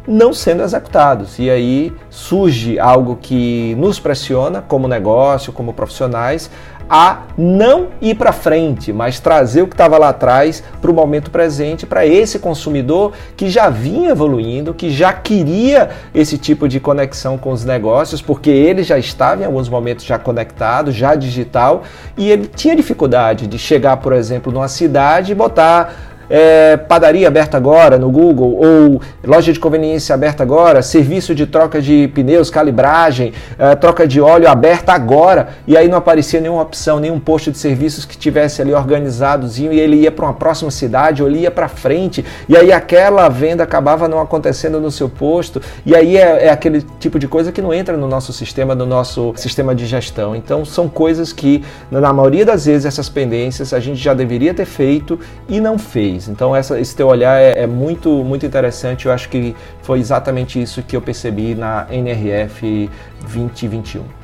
não 0.07 0.33
sendo 0.33 0.63
executados. 0.63 1.39
E 1.39 1.49
aí 1.49 1.93
surge 2.09 2.79
algo 2.79 3.17
que 3.21 3.75
nos 3.75 3.99
pressiona 3.99 4.61
como 4.61 4.87
negócio, 4.87 5.53
como 5.53 5.73
profissionais, 5.73 6.49
a 6.89 7.23
não 7.37 7.87
ir 8.01 8.15
para 8.15 8.31
frente, 8.31 8.91
mas 8.93 9.19
trazer 9.19 9.61
o 9.61 9.67
que 9.67 9.73
estava 9.73 9.97
lá 9.97 10.09
atrás 10.09 10.63
para 10.81 10.91
o 10.91 10.93
momento 10.93 11.31
presente, 11.31 11.85
para 11.85 12.05
esse 12.05 12.39
consumidor 12.39 13.13
que 13.35 13.49
já 13.49 13.69
vinha 13.69 14.11
evoluindo, 14.11 14.73
que 14.73 14.89
já 14.89 15.13
queria 15.13 15.89
esse 16.13 16.37
tipo 16.37 16.67
de 16.67 16.79
conexão 16.79 17.37
com 17.37 17.51
os 17.51 17.65
negócios, 17.65 18.21
porque 18.21 18.49
ele 18.49 18.83
já 18.83 18.97
estava 18.97 19.43
em 19.43 19.45
alguns 19.45 19.69
momentos 19.69 20.05
já 20.05 20.19
conectado, 20.19 20.91
já 20.91 21.15
digital, 21.15 21.83
e 22.17 22.29
ele 22.29 22.47
tinha 22.47 22.75
dificuldade 22.75 23.47
de 23.47 23.57
chegar, 23.57 23.97
por 23.97 24.13
exemplo, 24.13 24.51
numa 24.51 24.67
cidade 24.67 25.31
e 25.31 25.35
botar 25.35 26.12
é, 26.35 26.77
padaria 26.77 27.27
aberta 27.27 27.57
agora 27.57 27.95
no 27.99 28.09
Google, 28.09 28.55
ou 28.55 28.99
loja 29.23 29.53
de 29.53 29.59
conveniência 29.59 30.15
aberta 30.15 30.41
agora, 30.41 30.81
serviço 30.81 31.35
de 31.35 31.45
troca 31.45 31.79
de 31.79 32.07
pneus, 32.07 32.49
calibragem, 32.49 33.33
é, 33.59 33.75
troca 33.75 34.07
de 34.07 34.19
óleo 34.19 34.49
aberta 34.49 34.93
agora, 34.93 35.49
e 35.67 35.77
aí 35.77 35.87
não 35.87 35.99
aparecia 35.99 36.41
nenhuma 36.41 36.63
opção, 36.63 36.99
nenhum 36.99 37.19
posto 37.19 37.51
de 37.51 37.59
serviços 37.59 38.03
que 38.03 38.17
tivesse 38.17 38.63
ali 38.63 38.73
organizadozinho 38.73 39.71
e 39.71 39.79
ele 39.79 39.97
ia 39.97 40.11
para 40.11 40.25
uma 40.25 40.33
próxima 40.33 40.71
cidade 40.71 41.21
ou 41.21 41.29
ele 41.29 41.41
ia 41.41 41.51
para 41.51 41.67
frente, 41.67 42.25
e 42.49 42.57
aí 42.57 42.71
aquela 42.71 43.29
venda 43.29 43.63
acabava 43.63 44.07
não 44.07 44.19
acontecendo 44.19 44.81
no 44.81 44.89
seu 44.89 45.07
posto, 45.07 45.61
e 45.85 45.95
aí 45.95 46.17
é, 46.17 46.47
é 46.47 46.49
aquele 46.49 46.81
tipo 46.99 47.19
de 47.19 47.27
coisa 47.27 47.51
que 47.51 47.61
não 47.61 47.71
entra 47.71 47.95
no 47.95 48.07
nosso 48.07 48.33
sistema, 48.33 48.73
no 48.73 48.87
nosso 48.87 49.33
sistema 49.35 49.75
de 49.75 49.85
gestão. 49.85 50.35
Então 50.35 50.65
são 50.65 50.89
coisas 50.89 51.31
que, 51.31 51.63
na 51.91 52.11
maioria 52.11 52.43
das 52.43 52.65
vezes, 52.65 52.87
essas 52.87 53.07
pendências 53.07 53.71
a 53.71 53.79
gente 53.79 54.01
já 54.01 54.15
deveria 54.15 54.51
ter 54.51 54.65
feito 54.65 55.19
e 55.47 55.61
não 55.61 55.77
fez. 55.77 56.22
Então 56.27 56.55
essa, 56.55 56.79
esse 56.79 56.95
teu 56.95 57.07
olhar 57.07 57.39
é, 57.39 57.63
é, 57.63 57.67
muito, 57.67 58.09
muito 58.23 58.45
interessante. 58.45 59.05
Eu 59.05 59.11
acho 59.11 59.29
que 59.29 59.55
foi 59.81 59.99
exatamente 59.99 60.61
isso 60.61 60.81
que 60.83 60.95
eu 60.95 61.01
percebi 61.01 61.55
na 61.55 61.87
NRF 61.89 62.89
2021. 63.21 64.23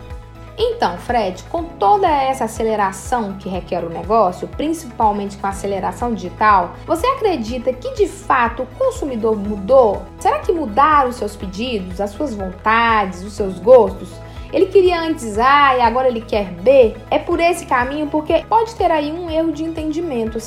Então, 0.62 0.98
Fred, 0.98 1.42
com 1.50 1.64
toda 1.64 2.06
essa 2.06 2.44
aceleração 2.44 3.34
que 3.40 3.48
requer 3.48 3.82
o 3.82 3.90
negócio, 3.90 4.46
principalmente 4.46 5.38
com 5.38 5.48
a 5.48 5.52
aceleração 5.52 6.14
digital, 6.14 6.74
você 6.86 7.08
acredita 7.08 7.72
que 7.72 7.94
de 7.94 8.08
fato 8.08 8.64
o 8.64 8.66
consumidor 8.78 9.38
mudou? 9.38 10.02
Será 10.20 10.40
que 10.40 10.52
mudaram 10.52 11.12
os 11.12 11.16
seus 11.16 11.34
pedidos, 11.34 12.02
as 12.02 12.10
suas 12.10 12.36
vontades, 12.36 13.24
os 13.24 13.32
seus 13.32 13.58
gostos? 13.58 14.10
Ele 14.52 14.66
queria 14.66 15.00
antes 15.00 15.38
A 15.38 15.78
e 15.78 15.82
agora 15.82 16.08
ele 16.08 16.22
quer 16.22 16.52
B? 16.52 16.96
É 17.10 17.20
por 17.20 17.40
esse 17.40 17.66
caminho 17.66 18.08
porque 18.08 18.44
pode 18.50 18.76
ter 18.76 18.92
aí 18.92 19.12
um 19.14 19.30
erro 19.30 19.54
de 19.54 19.64
entendimento. 19.64 20.40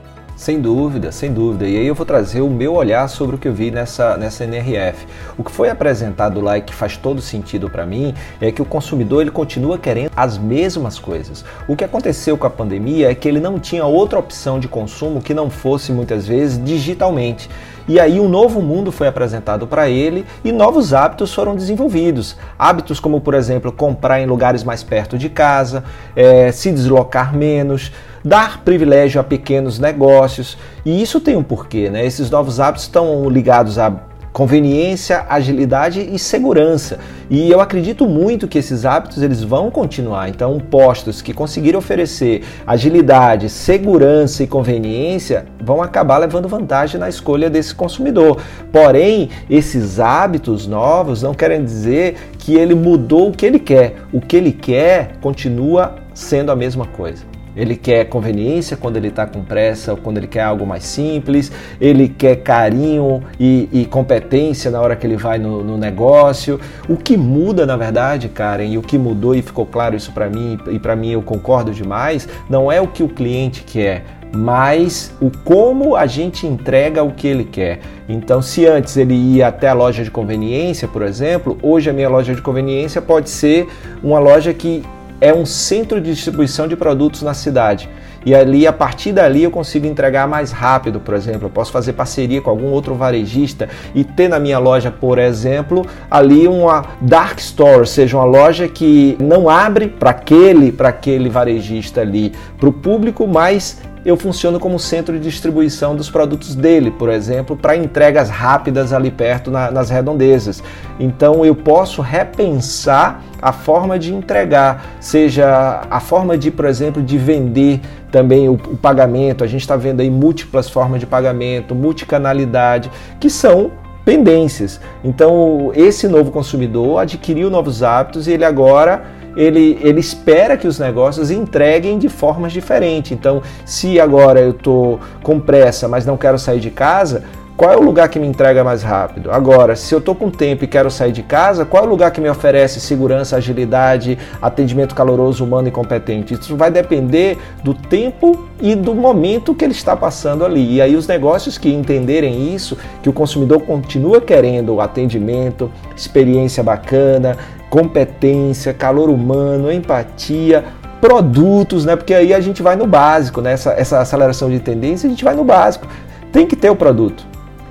Sem 0.43 0.61
dúvida, 0.61 1.13
sem 1.13 1.33
dúvida. 1.33 1.69
E 1.69 1.79
aí 1.79 1.87
eu 1.87 1.95
vou 1.95 2.05
trazer 2.05 2.41
o 2.41 2.51
meu 2.51 2.75
olhar 2.75 3.07
sobre 3.07 3.37
o 3.37 3.39
que 3.39 3.47
eu 3.47 3.55
vi 3.55 3.71
nessa, 3.71 4.17
nessa 4.17 4.43
NRF. 4.43 5.07
O 5.39 5.45
que 5.45 5.53
foi 5.53 5.71
apresentado 5.71 6.41
lá 6.41 6.59
e 6.59 6.63
que 6.63 6.75
faz 6.75 6.97
todo 6.97 7.23
sentido 7.23 7.71
para 7.71 7.87
mim 7.87 8.13
é 8.41 8.51
que 8.51 8.61
o 8.61 8.65
consumidor 8.65 9.23
ele 9.23 9.31
continua 9.31 9.79
querendo 9.79 10.11
as 10.17 10.37
mesmas 10.39 10.99
coisas. 10.99 11.45
O 11.69 11.77
que 11.77 11.85
aconteceu 11.85 12.37
com 12.37 12.45
a 12.45 12.51
pandemia 12.51 13.09
é 13.09 13.15
que 13.15 13.29
ele 13.29 13.39
não 13.39 13.61
tinha 13.61 13.87
outra 13.87 14.19
opção 14.19 14.59
de 14.59 14.67
consumo 14.67 15.23
que 15.23 15.33
não 15.33 15.49
fosse 15.49 15.93
muitas 15.93 16.27
vezes 16.27 16.61
digitalmente. 16.65 17.49
E 17.89 17.99
aí 17.99 18.21
um 18.21 18.29
novo 18.29 18.61
mundo 18.61 18.93
foi 18.93 19.09
apresentado 19.09 19.67
para 19.67 19.89
ele 19.89 20.25
e 20.45 20.53
novos 20.53 20.95
hábitos 20.95 21.35
foram 21.35 21.55
desenvolvidos. 21.55 22.37
Hábitos 22.59 23.01
como, 23.01 23.21
por 23.21 23.35
exemplo, 23.35 23.73
comprar 23.73 24.21
em 24.21 24.27
lugares 24.27 24.63
mais 24.63 24.83
perto 24.83 25.19
de 25.19 25.29
casa, 25.29 25.85
é, 26.15 26.53
se 26.53 26.71
deslocar 26.71 27.35
menos, 27.35 27.93
dar 28.25 28.63
privilégio 28.63 29.21
a 29.21 29.25
pequenos 29.25 29.79
negócios. 29.79 30.57
E 30.85 31.03
isso 31.03 31.21
tem 31.21 31.37
um 31.37 31.43
porquê, 31.43 31.91
né? 31.91 32.05
Esses 32.05 32.31
novos 32.31 32.61
hábitos 32.61 32.85
estão 32.85 33.29
ligados 33.29 33.79
a 33.79 34.12
conveniência, 34.33 35.27
agilidade 35.29 36.01
e 36.01 36.19
segurança. 36.19 36.99
E 37.29 37.51
eu 37.51 37.61
acredito 37.61 38.07
muito 38.07 38.49
que 38.49 38.59
esses 38.59 38.85
hábitos 38.85 39.23
eles 39.23 39.43
vão 39.43 39.71
continuar. 39.71 40.29
Então, 40.29 40.59
postos 40.59 41.21
que 41.21 41.35
conseguirem 41.35 41.79
oferecer 41.79 42.43
agilidade, 42.67 43.49
segurança 43.49 44.43
e 44.43 44.47
conveniência 44.47 45.47
vão 45.63 45.83
acabar 45.83 46.19
levando 46.19 46.49
vantagem 46.49 46.99
na 46.99 47.09
escolha 47.09 47.51
desse 47.51 47.75
consumidor. 47.75 48.41
Porém, 48.73 49.29
esses 49.51 50.01
hábitos 50.01 50.67
novos 50.67 51.23
não 51.23 51.35
querem 51.35 51.63
dizer 51.65 52.17
que 52.39 52.55
ele 52.55 52.75
mudou 52.75 53.29
o 53.29 53.33
que 53.33 53.47
ele 53.47 53.59
quer. 53.59 53.97
O 54.13 54.21
que 54.21 54.37
ele 54.37 54.53
quer 54.53 55.17
continua 55.21 55.97
sendo 56.15 56.51
a 56.51 56.57
mesma 56.57 56.87
coisa. 56.87 57.33
Ele 57.57 57.77
quer 57.77 58.07
conveniência 58.07 58.77
quando 58.77 58.97
ele 58.97 59.09
está 59.09 59.27
com 59.27 59.43
pressa, 59.43 59.93
ou 59.93 59.97
quando 59.97 60.19
ele 60.19 60.27
quer 60.27 60.43
algo 60.43 60.67
mais 60.67 60.85
simples, 60.85 61.53
ele 61.81 62.09
quer 62.09 62.37
carinho 62.37 63.23
e, 63.39 63.69
e 63.73 63.85
competência 63.85 64.71
na 64.71 64.81
hora 64.81 64.97
que 64.97 65.07
ele 65.07 65.17
vai 65.17 65.39
no, 65.39 65.63
no, 65.63 65.77
negócio. 65.77 66.59
O 66.89 66.97
que 66.97 67.17
muda, 67.17 67.67
na 67.67 67.77
verdade, 67.77 68.29
Karen, 68.29 68.65
e 68.65 68.79
o 68.79 68.83
que 68.83 68.97
mudou 68.97 69.35
e 69.35 69.43
ficou 69.43 69.67
claro 69.67 69.95
isso 69.95 70.13
para 70.13 70.29
mim, 70.29 70.59
e 70.71 70.79
para 70.79 70.97
mim 70.97 71.11
eu 71.11 71.23
concordo 71.23 71.73
demais, 71.73 72.29
não 72.49 72.73
é 72.73 72.81
o 72.81 72.89
que 72.89 73.03
o 73.03 73.09
cliente 73.09 73.63
quer, 73.65 74.05
mas 74.35 75.15
o 75.21 75.31
como 75.45 75.95
a 75.95 76.07
gente 76.07 76.47
entrega 76.47 77.03
o 77.03 77.13
que 77.13 77.27
ele 77.27 77.45
quer. 77.45 77.81
Então, 78.09 78.41
se 78.41 78.67
antes 78.67 78.97
ele 78.97 79.15
ia 79.15 79.49
até 79.49 79.69
a 79.69 79.75
loja 79.75 80.03
de 80.03 80.11
conveniência, 80.11 80.89
por 80.89 81.03
exemplo, 81.03 81.59
hoje 81.63 81.91
a 81.91 81.93
minha 81.93 82.09
loja 82.09 82.35
de 82.35 82.41
conveniência 82.41 83.03
pode 83.03 83.29
ser 83.29 83.69
uma 84.03 84.19
loja 84.19 84.55
que 84.55 84.83
é 85.23 85.33
um 85.33 85.47
centro 85.47 86.01
de 86.01 86.13
distribuição 86.13 86.67
de 86.67 86.75
produtos 86.75 87.23
na 87.23 87.33
cidade. 87.33 87.89
E 88.27 88.35
ali, 88.35 88.67
a 88.67 88.73
partir 88.73 89.13
dali, 89.13 89.45
eu 89.45 89.51
consigo 89.53 89.87
entregar 89.87 90.27
mais 90.27 90.51
rápido, 90.51 90.99
por 90.99 91.15
exemplo. 91.15 91.47
Eu 91.47 91.51
posso 91.51 91.71
fazer 91.71 91.93
parceria 91.93 92.43
com 92.43 92.51
algum 92.51 92.71
outro 92.71 92.95
varejista 92.95 93.69
e 93.95 94.03
ter 94.03 94.29
na 94.29 94.41
minha 94.41 94.59
loja, 94.59 94.91
por 94.91 95.19
exemplo, 95.19 95.87
ali 96.11 96.49
uma 96.49 96.85
dark 97.01 97.39
store, 97.39 97.81
ou 97.81 97.87
seja, 97.87 98.17
uma 98.17 98.25
loja 98.25 98.67
que 98.69 99.17
não 99.21 99.49
abre 99.49 99.87
para 99.89 100.11
aquele, 100.11 100.73
para 100.73 100.89
aquele 100.89 101.29
varejista 101.29 102.01
ali, 102.01 102.33
para 102.59 102.69
o 102.69 102.73
público, 102.73 103.27
mas 103.27 103.81
eu 104.05 104.17
funciono 104.17 104.59
como 104.59 104.79
centro 104.79 105.15
de 105.15 105.21
distribuição 105.21 105.95
dos 105.95 106.11
produtos 106.11 106.55
dele, 106.55 106.91
por 106.91 107.09
exemplo, 107.09 107.57
para 107.57 107.77
entregas 107.77 108.29
rápidas 108.29 108.93
ali 108.93 109.11
perto 109.11 109.51
na, 109.51 109.71
nas 109.71 109.91
redondezas. 109.91 110.63
Então 110.99 111.45
eu 111.45 111.55
posso 111.55 112.03
repensar 112.03 113.23
a 113.41 113.53
forma 113.53 113.99
de 113.99 114.13
entregar, 114.13 114.85
seja 115.01 115.83
a 115.91 116.01
forma 116.01 116.37
de, 116.37 116.51
por 116.51 116.65
exemplo, 116.65 117.03
de 117.03 117.17
vender 117.17 117.81
também 118.11 118.49
o, 118.49 118.55
o 118.55 118.77
pagamento. 118.77 119.45
A 119.45 119.47
gente 119.47 119.61
está 119.63 119.77
vendo 119.77 120.01
aí 120.01 120.11
múltiplas 120.11 120.69
formas 120.69 121.01
de 121.01 121.07
pagamento, 121.07 121.75
multicanalidade, 121.75 122.91
que 123.21 123.31
são 123.31 123.71
pendências. 124.05 124.81
Então 125.05 125.71
esse 125.75 126.09
novo 126.09 126.33
consumidor 126.33 127.01
adquiriu 127.01 127.49
novos 127.49 127.83
hábitos 127.83 128.27
e 128.27 128.33
ele 128.33 128.45
agora 128.45 129.22
ele, 129.37 129.79
ele 129.83 130.01
espera 130.01 130.57
que 130.57 130.67
os 130.67 130.79
negócios 130.79 131.31
entreguem 131.31 131.99
de 131.99 132.09
formas 132.09 132.53
diferentes. 132.53 133.13
Então, 133.13 133.43
se 133.65 134.01
agora 134.01 134.41
eu 134.41 134.51
estou 134.51 135.01
com 135.23 135.41
pressa, 135.41 135.89
mas 135.89 136.07
não 136.07 136.17
quero 136.17 136.39
sair 136.39 136.61
de 136.61 136.71
casa, 136.71 137.23
qual 137.57 137.71
é 137.71 137.77
o 137.77 137.83
lugar 137.83 138.09
que 138.09 138.19
me 138.19 138.27
entrega 138.27 138.65
mais 138.65 138.83
rápido? 138.83 139.31
Agora, 139.31 139.77
se 139.77 139.95
eu 139.95 139.99
estou 139.99 140.15
com 140.15 140.31
tempo 140.31 140.65
e 140.65 140.67
quero 140.67 140.91
sair 140.91 141.13
de 141.13 141.23
casa, 141.23 141.65
qual 141.65 141.85
é 141.85 141.87
o 141.87 141.89
lugar 141.89 142.11
que 142.11 142.21
me 142.21 142.29
oferece 142.29 142.81
segurança, 142.81 143.37
agilidade, 143.37 144.19
atendimento 144.41 144.95
caloroso, 144.95 145.45
humano 145.45 145.69
e 145.69 145.71
competente? 145.71 146.35
Isso 146.35 146.57
vai 146.57 146.71
depender 146.71 147.39
do 147.63 147.75
tempo 147.75 148.49
e 148.61 148.75
do 148.75 148.95
momento 148.95 149.55
que 149.55 149.65
ele 149.65 149.75
está 149.75 149.95
passando 149.95 150.45
ali. 150.45 150.77
E 150.77 150.81
aí 150.81 150.97
os 150.97 151.07
negócios 151.07 151.59
que 151.59 151.73
entenderem 151.73 152.53
isso, 152.55 152.77
que 153.03 153.09
o 153.09 153.13
consumidor 153.13 153.61
continua 153.63 154.21
querendo 154.21 154.81
atendimento, 154.81 155.71
experiência 155.95 156.63
bacana, 156.65 157.37
competência, 157.73 158.75
calor 158.75 159.09
humano, 159.09 159.73
empatia, 159.73 160.63
produtos, 161.01 161.87
né? 161.87 161.97
Porque 161.97 162.13
aí 162.13 162.35
a 162.35 162.39
gente 162.39 162.63
vai 162.63 162.77
no 162.77 162.87
básico, 162.87 163.41
né? 163.41 163.55
Essa, 163.55 163.73
essa 163.73 163.99
aceleração 163.99 164.51
de 164.51 164.61
tendência, 164.61 165.07
a 165.07 165.11
gente 165.11 165.25
vai 165.25 165.35
no 165.35 165.43
básico. 165.43 165.87
Tem 166.31 166.47
que 166.47 166.55
ter 166.55 166.69
o 166.69 166.77
produto. 166.77 167.27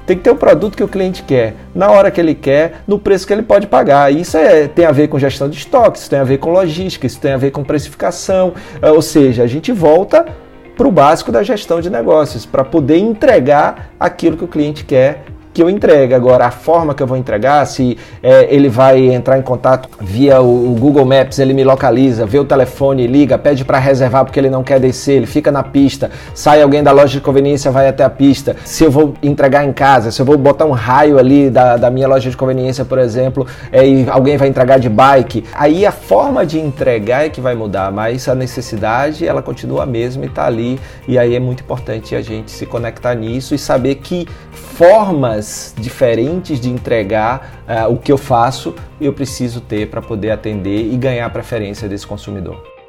Tem 0.08 0.18
que 0.18 0.24
ter 0.24 0.32
o 0.32 0.36
produto 0.36 0.76
que 0.76 0.84
o 0.84 0.88
cliente 0.88 1.22
quer, 1.22 1.54
na 1.76 1.92
hora 1.92 2.10
que 2.10 2.20
ele 2.20 2.34
quer, 2.34 2.82
no 2.88 2.98
preço 2.98 3.28
que 3.28 3.32
ele 3.32 3.44
pode 3.44 3.68
pagar. 3.68 4.12
Isso 4.12 4.36
é, 4.38 4.68
tem 4.68 4.86
a 4.86 4.92
ver 4.92 5.08
com 5.08 5.20
gestão 5.20 5.48
de 5.48 5.60
estoques, 5.60 6.08
tem 6.08 6.18
a 6.18 6.24
ver 6.24 6.40
com 6.40 6.50
logística, 6.50 7.06
isso 7.06 7.20
tem 7.20 7.34
a 7.34 7.38
ver 7.38 7.52
com 7.52 7.64
precificação. 7.64 8.54
É, 8.82 8.90
ou 8.90 9.04
seja, 9.04 9.44
a 9.44 9.48
gente 9.48 9.72
volta 9.72 10.26
para 10.76 10.88
o 10.88 10.92
básico 10.92 11.32
da 11.32 11.44
gestão 11.44 11.80
de 11.80 11.92
negócios, 11.92 12.44
para 12.44 12.64
poder 12.64 12.98
entregar 12.98 13.92
aquilo 14.00 14.36
que 14.36 14.44
o 14.44 14.48
cliente 14.48 14.84
quer 14.84 15.26
que 15.54 15.62
eu 15.62 15.70
entregue. 15.70 16.14
Agora, 16.14 16.46
a 16.46 16.52
forma 16.52 16.94
que 16.94 17.04
eu 17.04 17.08
vou 17.08 17.18
entregar, 17.18 17.66
se 17.66 17.98
é, 18.22 18.54
ele 18.54 18.70
vai 18.70 19.00
entrar 19.14 19.38
em 19.38 19.42
contato 19.42 19.90
via 20.00 20.42
o, 20.42 20.72
o, 20.72 20.76
Google 20.76 21.06
Maps, 21.06 21.40
ele 21.40 21.54
me 21.54 21.64
localiza, 21.64 22.26
vê 22.26 22.40
o 22.40 22.46
telefone, 22.46 23.08
liga, 23.08 23.38
pede 23.38 23.66
para 23.66 23.78
reservar 23.78 24.26
porque 24.26 24.40
ele 24.40 24.50
não 24.50 24.64
quer 24.64 24.80
descer, 24.80 25.14
ele 25.14 25.26
fica 25.26 25.52
na 25.52 25.64
pista, 25.64 26.10
sai 26.34 26.62
alguém 26.62 26.84
da 26.84 26.92
loja 26.92 27.14
de 27.14 27.22
conveniência, 27.22 27.72
vai 27.72 27.88
até 27.88 28.04
a 28.04 28.10
pista. 28.10 28.56
Se 28.64 28.84
eu 28.84 28.92
vou 28.92 29.14
entregar 29.22 29.66
em 29.66 29.74
casa, 29.74 30.12
se 30.12 30.22
eu 30.22 30.26
vou 30.26 30.38
botar 30.38 30.66
um 30.66 30.72
raio 30.72 31.18
ali 31.18 31.50
da, 31.50 31.78
da 31.78 31.90
minha 31.90 32.08
loja 32.08 32.30
de 32.30 32.38
conveniência, 32.38 32.86
por 32.86 32.98
exemplo, 32.98 33.46
é, 33.72 33.88
e 33.88 34.10
alguém 34.10 34.38
vai 34.38 34.48
entregar 34.48 34.80
de 34.80 34.90
bike, 34.90 35.44
aí 35.54 35.86
a 35.86 35.92
forma 35.92 36.46
de 36.46 36.60
entregar 36.60 37.26
é 37.26 37.30
que 37.30 37.42
vai 37.42 37.56
mudar, 37.56 37.92
mas 37.92 38.28
a 38.28 38.36
necessidade 38.36 39.28
ela 39.28 39.42
continua 39.42 39.84
a 39.84 39.86
mesma 39.86 40.26
e 40.26 40.28
está 40.28 40.46
ali. 40.46 40.80
E 41.08 41.18
aí 41.18 41.36
é 41.36 41.40
muito 41.40 41.64
importante 41.64 42.16
a 42.16 42.22
gente 42.22 42.52
se 42.52 42.66
conectar 42.66 43.14
nisso 43.16 43.54
e 43.54 43.58
saber 43.58 43.96
que 43.96 44.28
formas 44.52 45.42
diferentes 45.78 46.60
de 46.60 46.70
entregar 46.70 47.64
uh, 47.68 47.92
o 47.92 47.98
que 47.98 48.12
eu 48.12 48.18
faço 48.18 48.76
eu 49.00 49.14
preciso 49.14 49.62
ter 49.62 49.90
para 49.90 50.02
poder 50.02 50.32
atender 50.32 50.92
e 50.92 50.98
ganhar 50.98 51.26
a 51.26 51.30
preferência 51.30 51.88
desse 51.88 52.06
consumidor. 52.06 52.81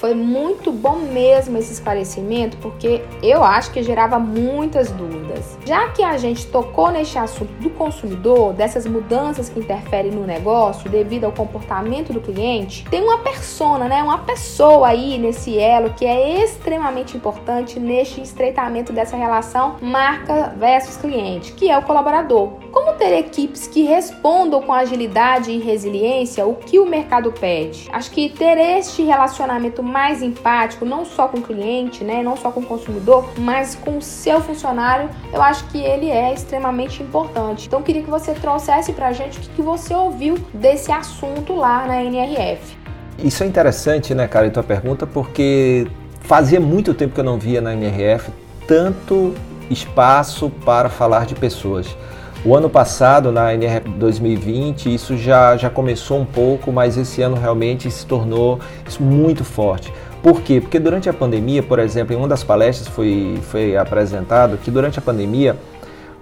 Foi 0.00 0.14
muito 0.14 0.72
bom 0.72 0.96
mesmo 0.96 1.58
esse 1.58 1.74
esclarecimento, 1.74 2.56
porque 2.56 3.02
eu 3.22 3.44
acho 3.44 3.70
que 3.70 3.82
gerava 3.82 4.18
muitas 4.18 4.90
dúvidas. 4.90 5.58
Já 5.66 5.88
que 5.88 6.02
a 6.02 6.16
gente 6.16 6.46
tocou 6.46 6.90
neste 6.90 7.18
assunto 7.18 7.52
do 7.60 7.68
consumidor, 7.68 8.54
dessas 8.54 8.86
mudanças 8.86 9.50
que 9.50 9.60
interferem 9.60 10.10
no 10.10 10.24
negócio 10.24 10.88
devido 10.88 11.24
ao 11.24 11.32
comportamento 11.32 12.14
do 12.14 12.20
cliente, 12.20 12.82
tem 12.88 13.02
uma 13.02 13.18
persona, 13.18 13.88
né, 13.88 14.02
uma 14.02 14.16
pessoa 14.16 14.88
aí 14.88 15.18
nesse 15.18 15.58
elo 15.58 15.90
que 15.90 16.06
é 16.06 16.42
extremamente 16.44 17.14
importante 17.14 17.78
neste 17.78 18.22
estreitamento 18.22 18.94
dessa 18.94 19.18
relação 19.18 19.76
marca 19.82 20.54
versus 20.56 20.96
cliente, 20.96 21.52
que 21.52 21.70
é 21.70 21.76
o 21.76 21.82
colaborador. 21.82 22.52
Como 22.72 22.92
ter 22.92 23.18
equipes 23.18 23.66
que 23.66 23.82
respondam 23.82 24.62
com 24.62 24.72
agilidade 24.72 25.50
e 25.50 25.58
resiliência 25.58 26.46
o 26.46 26.54
que 26.54 26.78
o 26.78 26.86
mercado 26.86 27.32
pede? 27.32 27.88
Acho 27.92 28.10
que 28.12 28.28
ter 28.28 28.56
este 28.58 29.02
relacionamento 29.02 29.82
mais 29.82 30.22
empático, 30.22 30.84
não 30.84 31.04
só 31.04 31.26
com 31.26 31.38
o 31.38 31.42
cliente, 31.42 32.04
né, 32.04 32.22
não 32.22 32.36
só 32.36 32.52
com 32.52 32.60
o 32.60 32.66
consumidor, 32.66 33.28
mas 33.38 33.74
com 33.74 33.98
o 33.98 34.02
seu 34.02 34.40
funcionário, 34.40 35.10
eu 35.32 35.42
acho 35.42 35.64
que 35.68 35.78
ele 35.78 36.08
é 36.10 36.32
extremamente 36.32 37.02
importante. 37.02 37.66
Então, 37.66 37.82
queria 37.82 38.02
que 38.02 38.10
você 38.10 38.34
trouxesse 38.34 38.92
pra 38.92 39.12
gente 39.12 39.38
o 39.38 39.42
que 39.42 39.62
você 39.62 39.92
ouviu 39.92 40.38
desse 40.54 40.92
assunto 40.92 41.54
lá 41.54 41.86
na 41.86 42.02
NRF. 42.04 42.76
Isso 43.18 43.42
é 43.42 43.46
interessante, 43.46 44.14
né, 44.14 44.28
cara, 44.28 44.46
a 44.46 44.50
tua 44.50 44.62
pergunta, 44.62 45.06
porque 45.06 45.88
fazia 46.20 46.60
muito 46.60 46.94
tempo 46.94 47.14
que 47.14 47.20
eu 47.20 47.24
não 47.24 47.38
via 47.38 47.60
na 47.60 47.72
NRF 47.72 48.30
tanto 48.66 49.34
espaço 49.68 50.50
para 50.64 50.88
falar 50.88 51.26
de 51.26 51.34
pessoas. 51.34 51.96
O 52.42 52.56
ano 52.56 52.70
passado, 52.70 53.30
na 53.30 53.52
NR 53.52 53.86
2020, 53.86 54.94
isso 54.94 55.14
já, 55.14 55.58
já 55.58 55.68
começou 55.68 56.18
um 56.18 56.24
pouco, 56.24 56.72
mas 56.72 56.96
esse 56.96 57.20
ano 57.20 57.36
realmente 57.36 57.90
se 57.90 58.06
tornou 58.06 58.58
muito 58.98 59.44
forte. 59.44 59.92
Por 60.22 60.40
quê? 60.40 60.58
Porque 60.58 60.78
durante 60.78 61.06
a 61.06 61.12
pandemia, 61.12 61.62
por 61.62 61.78
exemplo, 61.78 62.14
em 62.14 62.16
uma 62.16 62.26
das 62.26 62.42
palestras 62.42 62.88
foi, 62.88 63.38
foi 63.42 63.76
apresentado 63.76 64.56
que 64.56 64.70
durante 64.70 64.98
a 64.98 65.02
pandemia, 65.02 65.54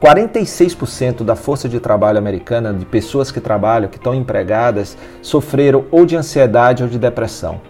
46% 0.03 1.23
da 1.23 1.37
força 1.37 1.69
de 1.69 1.79
trabalho 1.79 2.19
americana, 2.19 2.75
de 2.75 2.85
pessoas 2.85 3.31
que 3.31 3.41
trabalham, 3.41 3.89
que 3.89 3.97
estão 3.97 4.13
empregadas, 4.13 4.99
sofreram 5.23 5.85
ou 5.89 6.05
de 6.05 6.17
ansiedade 6.17 6.83
ou 6.83 6.89
de 6.89 6.99
depressão. 6.99 7.61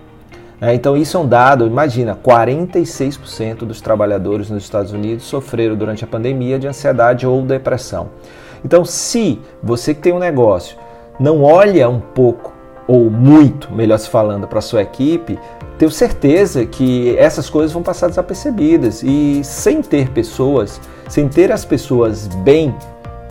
É, 0.60 0.74
então 0.74 0.96
isso 0.96 1.16
é 1.16 1.20
um 1.20 1.26
dado, 1.26 1.66
imagina, 1.66 2.16
46% 2.16 3.58
dos 3.58 3.80
trabalhadores 3.80 4.50
nos 4.50 4.64
Estados 4.64 4.92
Unidos 4.92 5.24
sofreram 5.24 5.76
durante 5.76 6.02
a 6.02 6.06
pandemia 6.06 6.58
de 6.58 6.66
ansiedade 6.66 7.26
ou 7.26 7.42
depressão. 7.42 8.10
Então 8.64 8.84
se 8.84 9.40
você 9.62 9.94
que 9.94 10.00
tem 10.00 10.12
um 10.12 10.18
negócio 10.18 10.76
não 11.18 11.42
olha 11.42 11.88
um 11.88 12.00
pouco 12.00 12.52
ou 12.88 13.10
muito, 13.10 13.70
melhor 13.72 13.98
se 13.98 14.08
falando, 14.08 14.48
para 14.48 14.60
sua 14.60 14.82
equipe, 14.82 15.38
tenho 15.78 15.90
certeza 15.90 16.66
que 16.66 17.16
essas 17.16 17.48
coisas 17.48 17.72
vão 17.72 17.82
passar 17.82 18.08
desapercebidas 18.08 19.02
e 19.02 19.42
sem 19.44 19.80
ter 19.82 20.08
pessoas, 20.08 20.80
sem 21.08 21.28
ter 21.28 21.52
as 21.52 21.64
pessoas 21.64 22.26
bem 22.26 22.74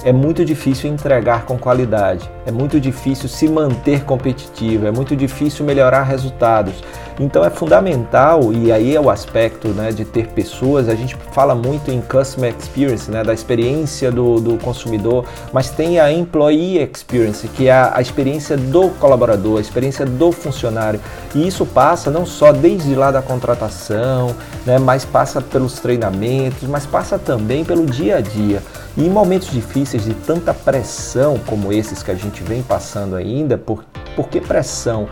é 0.03 0.13
muito 0.13 0.45
difícil 0.45 0.89
entregar 0.89 1.45
com 1.45 1.57
qualidade, 1.57 2.29
é 2.45 2.51
muito 2.51 2.79
difícil 2.79 3.27
se 3.27 3.47
manter 3.47 4.03
competitivo, 4.03 4.87
é 4.87 4.91
muito 4.91 5.15
difícil 5.15 5.65
melhorar 5.65 6.03
resultados. 6.03 6.83
Então 7.19 7.43
é 7.43 7.49
fundamental, 7.49 8.53
e 8.53 8.71
aí 8.71 8.95
é 8.95 9.01
o 9.01 9.09
aspecto 9.09 9.69
né, 9.69 9.91
de 9.91 10.05
ter 10.05 10.27
pessoas, 10.27 10.87
a 10.87 10.93
gente 10.93 11.17
fala 11.31 11.55
muito 11.55 11.89
em 11.89 11.99
Customer 11.99 12.53
Experience, 12.55 13.09
né, 13.09 13.23
da 13.23 13.33
experiência 13.33 14.11
do, 14.11 14.39
do 14.39 14.57
consumidor, 14.59 15.25
mas 15.51 15.71
tem 15.71 15.99
a 15.99 16.11
Employee 16.11 16.77
Experience, 16.77 17.47
que 17.47 17.67
é 17.67 17.71
a, 17.71 17.93
a 17.95 18.01
experiência 18.01 18.55
do 18.55 18.89
colaborador, 18.91 19.57
a 19.57 19.61
experiência 19.61 20.05
do 20.05 20.31
funcionário. 20.31 20.99
E 21.33 21.47
isso 21.47 21.65
passa 21.65 22.11
não 22.11 22.23
só 22.23 22.51
desde 22.51 22.93
lá 22.93 23.09
da 23.09 23.23
contratação, 23.23 24.35
né, 24.63 24.77
mas 24.77 25.03
passa 25.03 25.41
pelos 25.41 25.79
treinamentos, 25.79 26.69
mas 26.69 26.85
passa 26.85 27.17
também 27.17 27.65
pelo 27.65 27.83
dia 27.83 28.17
a 28.17 28.21
dia. 28.21 28.61
E 28.97 29.05
em 29.05 29.09
momentos 29.11 29.51
difíceis 29.51 30.05
de 30.05 30.13
tanta 30.15 30.55
pressão 30.55 31.37
como 31.45 31.71
esses 31.71 32.01
que 32.01 32.09
a 32.09 32.15
gente 32.15 32.41
vem 32.41 32.63
passando 32.63 33.15
ainda, 33.15 33.55
por, 33.55 33.85
por 34.15 34.27
que 34.27 34.41
pressão? 34.41 35.07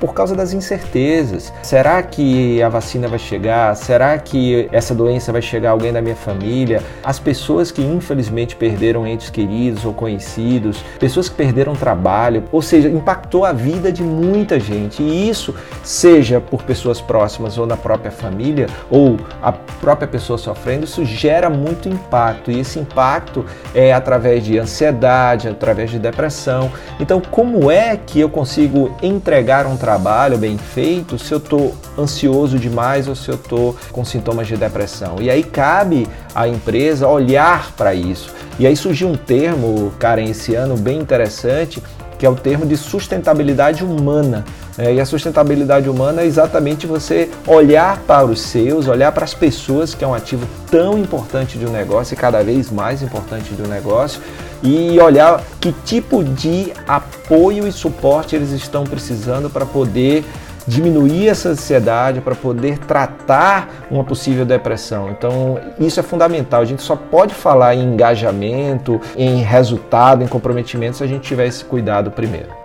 Por 0.00 0.14
causa 0.14 0.34
das 0.34 0.52
incertezas. 0.52 1.52
Será 1.62 2.02
que 2.02 2.62
a 2.62 2.68
vacina 2.68 3.08
vai 3.08 3.18
chegar? 3.18 3.74
Será 3.76 4.16
que 4.18 4.68
essa 4.72 4.94
doença 4.94 5.32
vai 5.32 5.42
chegar 5.42 5.70
a 5.70 5.72
alguém 5.72 5.92
da 5.92 6.00
minha 6.00 6.16
família? 6.16 6.82
As 7.04 7.18
pessoas 7.18 7.70
que 7.70 7.82
infelizmente 7.82 8.56
perderam 8.56 9.06
entes 9.06 9.30
queridos 9.30 9.84
ou 9.84 9.92
conhecidos, 9.92 10.82
pessoas 10.98 11.28
que 11.28 11.34
perderam 11.34 11.74
trabalho, 11.74 12.44
ou 12.52 12.62
seja, 12.62 12.88
impactou 12.88 13.44
a 13.44 13.52
vida 13.52 13.90
de 13.90 14.02
muita 14.02 14.58
gente. 14.60 15.02
E 15.02 15.28
isso, 15.28 15.54
seja 15.82 16.40
por 16.40 16.62
pessoas 16.62 17.00
próximas 17.00 17.58
ou 17.58 17.66
na 17.66 17.76
própria 17.76 18.10
família, 18.10 18.66
ou 18.90 19.18
a 19.42 19.52
própria 19.52 20.08
pessoa 20.08 20.38
sofrendo, 20.38 20.84
isso 20.84 21.04
gera 21.04 21.50
muito 21.50 21.88
impacto. 21.88 22.50
E 22.50 22.60
esse 22.60 22.78
impacto 22.78 23.44
é 23.74 23.92
através 23.92 24.44
de 24.44 24.58
ansiedade, 24.58 25.48
através 25.48 25.90
de 25.90 25.98
depressão. 25.98 26.70
Então, 27.00 27.20
como 27.20 27.70
é 27.70 27.96
que 27.96 28.20
eu 28.20 28.28
consigo 28.28 28.96
entregar 29.02 29.66
um 29.66 29.76
trabalho 29.76 29.87
trabalho 29.88 30.36
bem 30.36 30.58
feito 30.58 31.18
se 31.18 31.32
eu 31.32 31.38
estou 31.38 31.74
ansioso 31.98 32.58
demais 32.58 33.08
ou 33.08 33.14
se 33.14 33.30
eu 33.30 33.36
estou 33.36 33.74
com 33.90 34.04
sintomas 34.04 34.46
de 34.46 34.54
depressão. 34.54 35.16
E 35.18 35.30
aí 35.30 35.42
cabe 35.42 36.06
à 36.34 36.46
empresa 36.46 37.08
olhar 37.08 37.72
para 37.72 37.94
isso. 37.94 38.34
E 38.58 38.66
aí 38.66 38.76
surgiu 38.76 39.08
um 39.08 39.16
termo, 39.16 39.90
Karen, 39.98 40.28
esse 40.28 40.54
ano 40.54 40.76
bem 40.76 40.98
interessante, 40.98 41.82
que 42.18 42.26
é 42.26 42.28
o 42.28 42.34
termo 42.34 42.66
de 42.66 42.76
sustentabilidade 42.76 43.82
humana. 43.82 44.44
É, 44.76 44.92
e 44.92 45.00
a 45.00 45.06
sustentabilidade 45.06 45.88
humana 45.88 46.20
é 46.20 46.26
exatamente 46.26 46.86
você 46.86 47.30
olhar 47.46 47.98
para 48.06 48.26
os 48.26 48.42
seus, 48.42 48.88
olhar 48.88 49.10
para 49.10 49.24
as 49.24 49.32
pessoas, 49.32 49.94
que 49.94 50.04
é 50.04 50.06
um 50.06 50.12
ativo 50.12 50.46
tão 50.70 50.98
importante 50.98 51.56
de 51.56 51.64
um 51.64 51.70
negócio 51.70 52.12
e 52.12 52.16
cada 52.16 52.44
vez 52.44 52.70
mais 52.70 53.00
importante 53.02 53.54
de 53.54 53.62
um 53.62 53.66
negócio, 53.66 54.20
e 54.62 54.98
olhar 55.00 55.42
que 55.60 55.72
tipo 55.72 56.22
de 56.24 56.72
apoio 56.86 57.66
e 57.66 57.72
suporte 57.72 58.34
eles 58.34 58.50
estão 58.50 58.84
precisando 58.84 59.48
para 59.48 59.64
poder 59.64 60.24
diminuir 60.68 61.28
essa 61.28 61.48
ansiedade, 61.48 62.20
para 62.20 62.34
poder 62.34 62.78
tratar 62.78 63.86
uma 63.90 64.04
possível 64.04 64.44
depressão. 64.44 65.10
Então, 65.10 65.58
isso 65.80 65.98
é 65.98 66.02
fundamental. 66.02 66.60
A 66.60 66.64
gente 66.66 66.82
só 66.82 66.94
pode 66.94 67.34
falar 67.34 67.74
em 67.74 67.94
engajamento, 67.94 69.00
em 69.16 69.42
resultado, 69.42 70.22
em 70.22 70.26
comprometimento 70.26 70.98
se 70.98 71.04
a 71.04 71.06
gente 71.06 71.22
tiver 71.22 71.46
esse 71.46 71.64
cuidado 71.64 72.10
primeiro. 72.10 72.57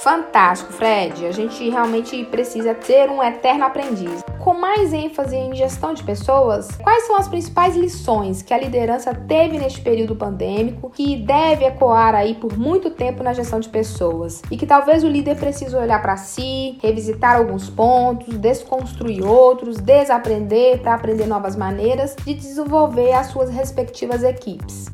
Fantástico, 0.00 0.72
Fred. 0.72 1.26
A 1.26 1.30
gente 1.30 1.68
realmente 1.68 2.24
precisa 2.24 2.74
ser 2.80 3.10
um 3.10 3.22
eterno 3.22 3.64
aprendiz. 3.64 4.24
Com 4.38 4.54
mais 4.54 4.94
ênfase 4.94 5.36
em 5.36 5.54
gestão 5.54 5.92
de 5.92 6.02
pessoas, 6.02 6.68
quais 6.82 7.06
são 7.06 7.16
as 7.16 7.28
principais 7.28 7.76
lições 7.76 8.40
que 8.40 8.54
a 8.54 8.58
liderança 8.58 9.14
teve 9.14 9.58
neste 9.58 9.82
período 9.82 10.16
pandêmico 10.16 10.88
que 10.88 11.16
deve 11.16 11.66
ecoar 11.66 12.14
aí 12.14 12.34
por 12.34 12.56
muito 12.56 12.88
tempo 12.88 13.22
na 13.22 13.34
gestão 13.34 13.60
de 13.60 13.68
pessoas 13.68 14.40
e 14.50 14.56
que 14.56 14.66
talvez 14.66 15.04
o 15.04 15.08
líder 15.08 15.36
precise 15.36 15.76
olhar 15.76 16.00
para 16.00 16.16
si, 16.16 16.78
revisitar 16.82 17.36
alguns 17.36 17.68
pontos, 17.68 18.38
desconstruir 18.38 19.22
outros, 19.22 19.76
desaprender 19.76 20.80
para 20.80 20.94
aprender 20.94 21.26
novas 21.26 21.54
maneiras 21.54 22.16
de 22.24 22.32
desenvolver 22.32 23.12
as 23.12 23.26
suas 23.26 23.50
respectivas 23.50 24.22
equipes? 24.22 24.86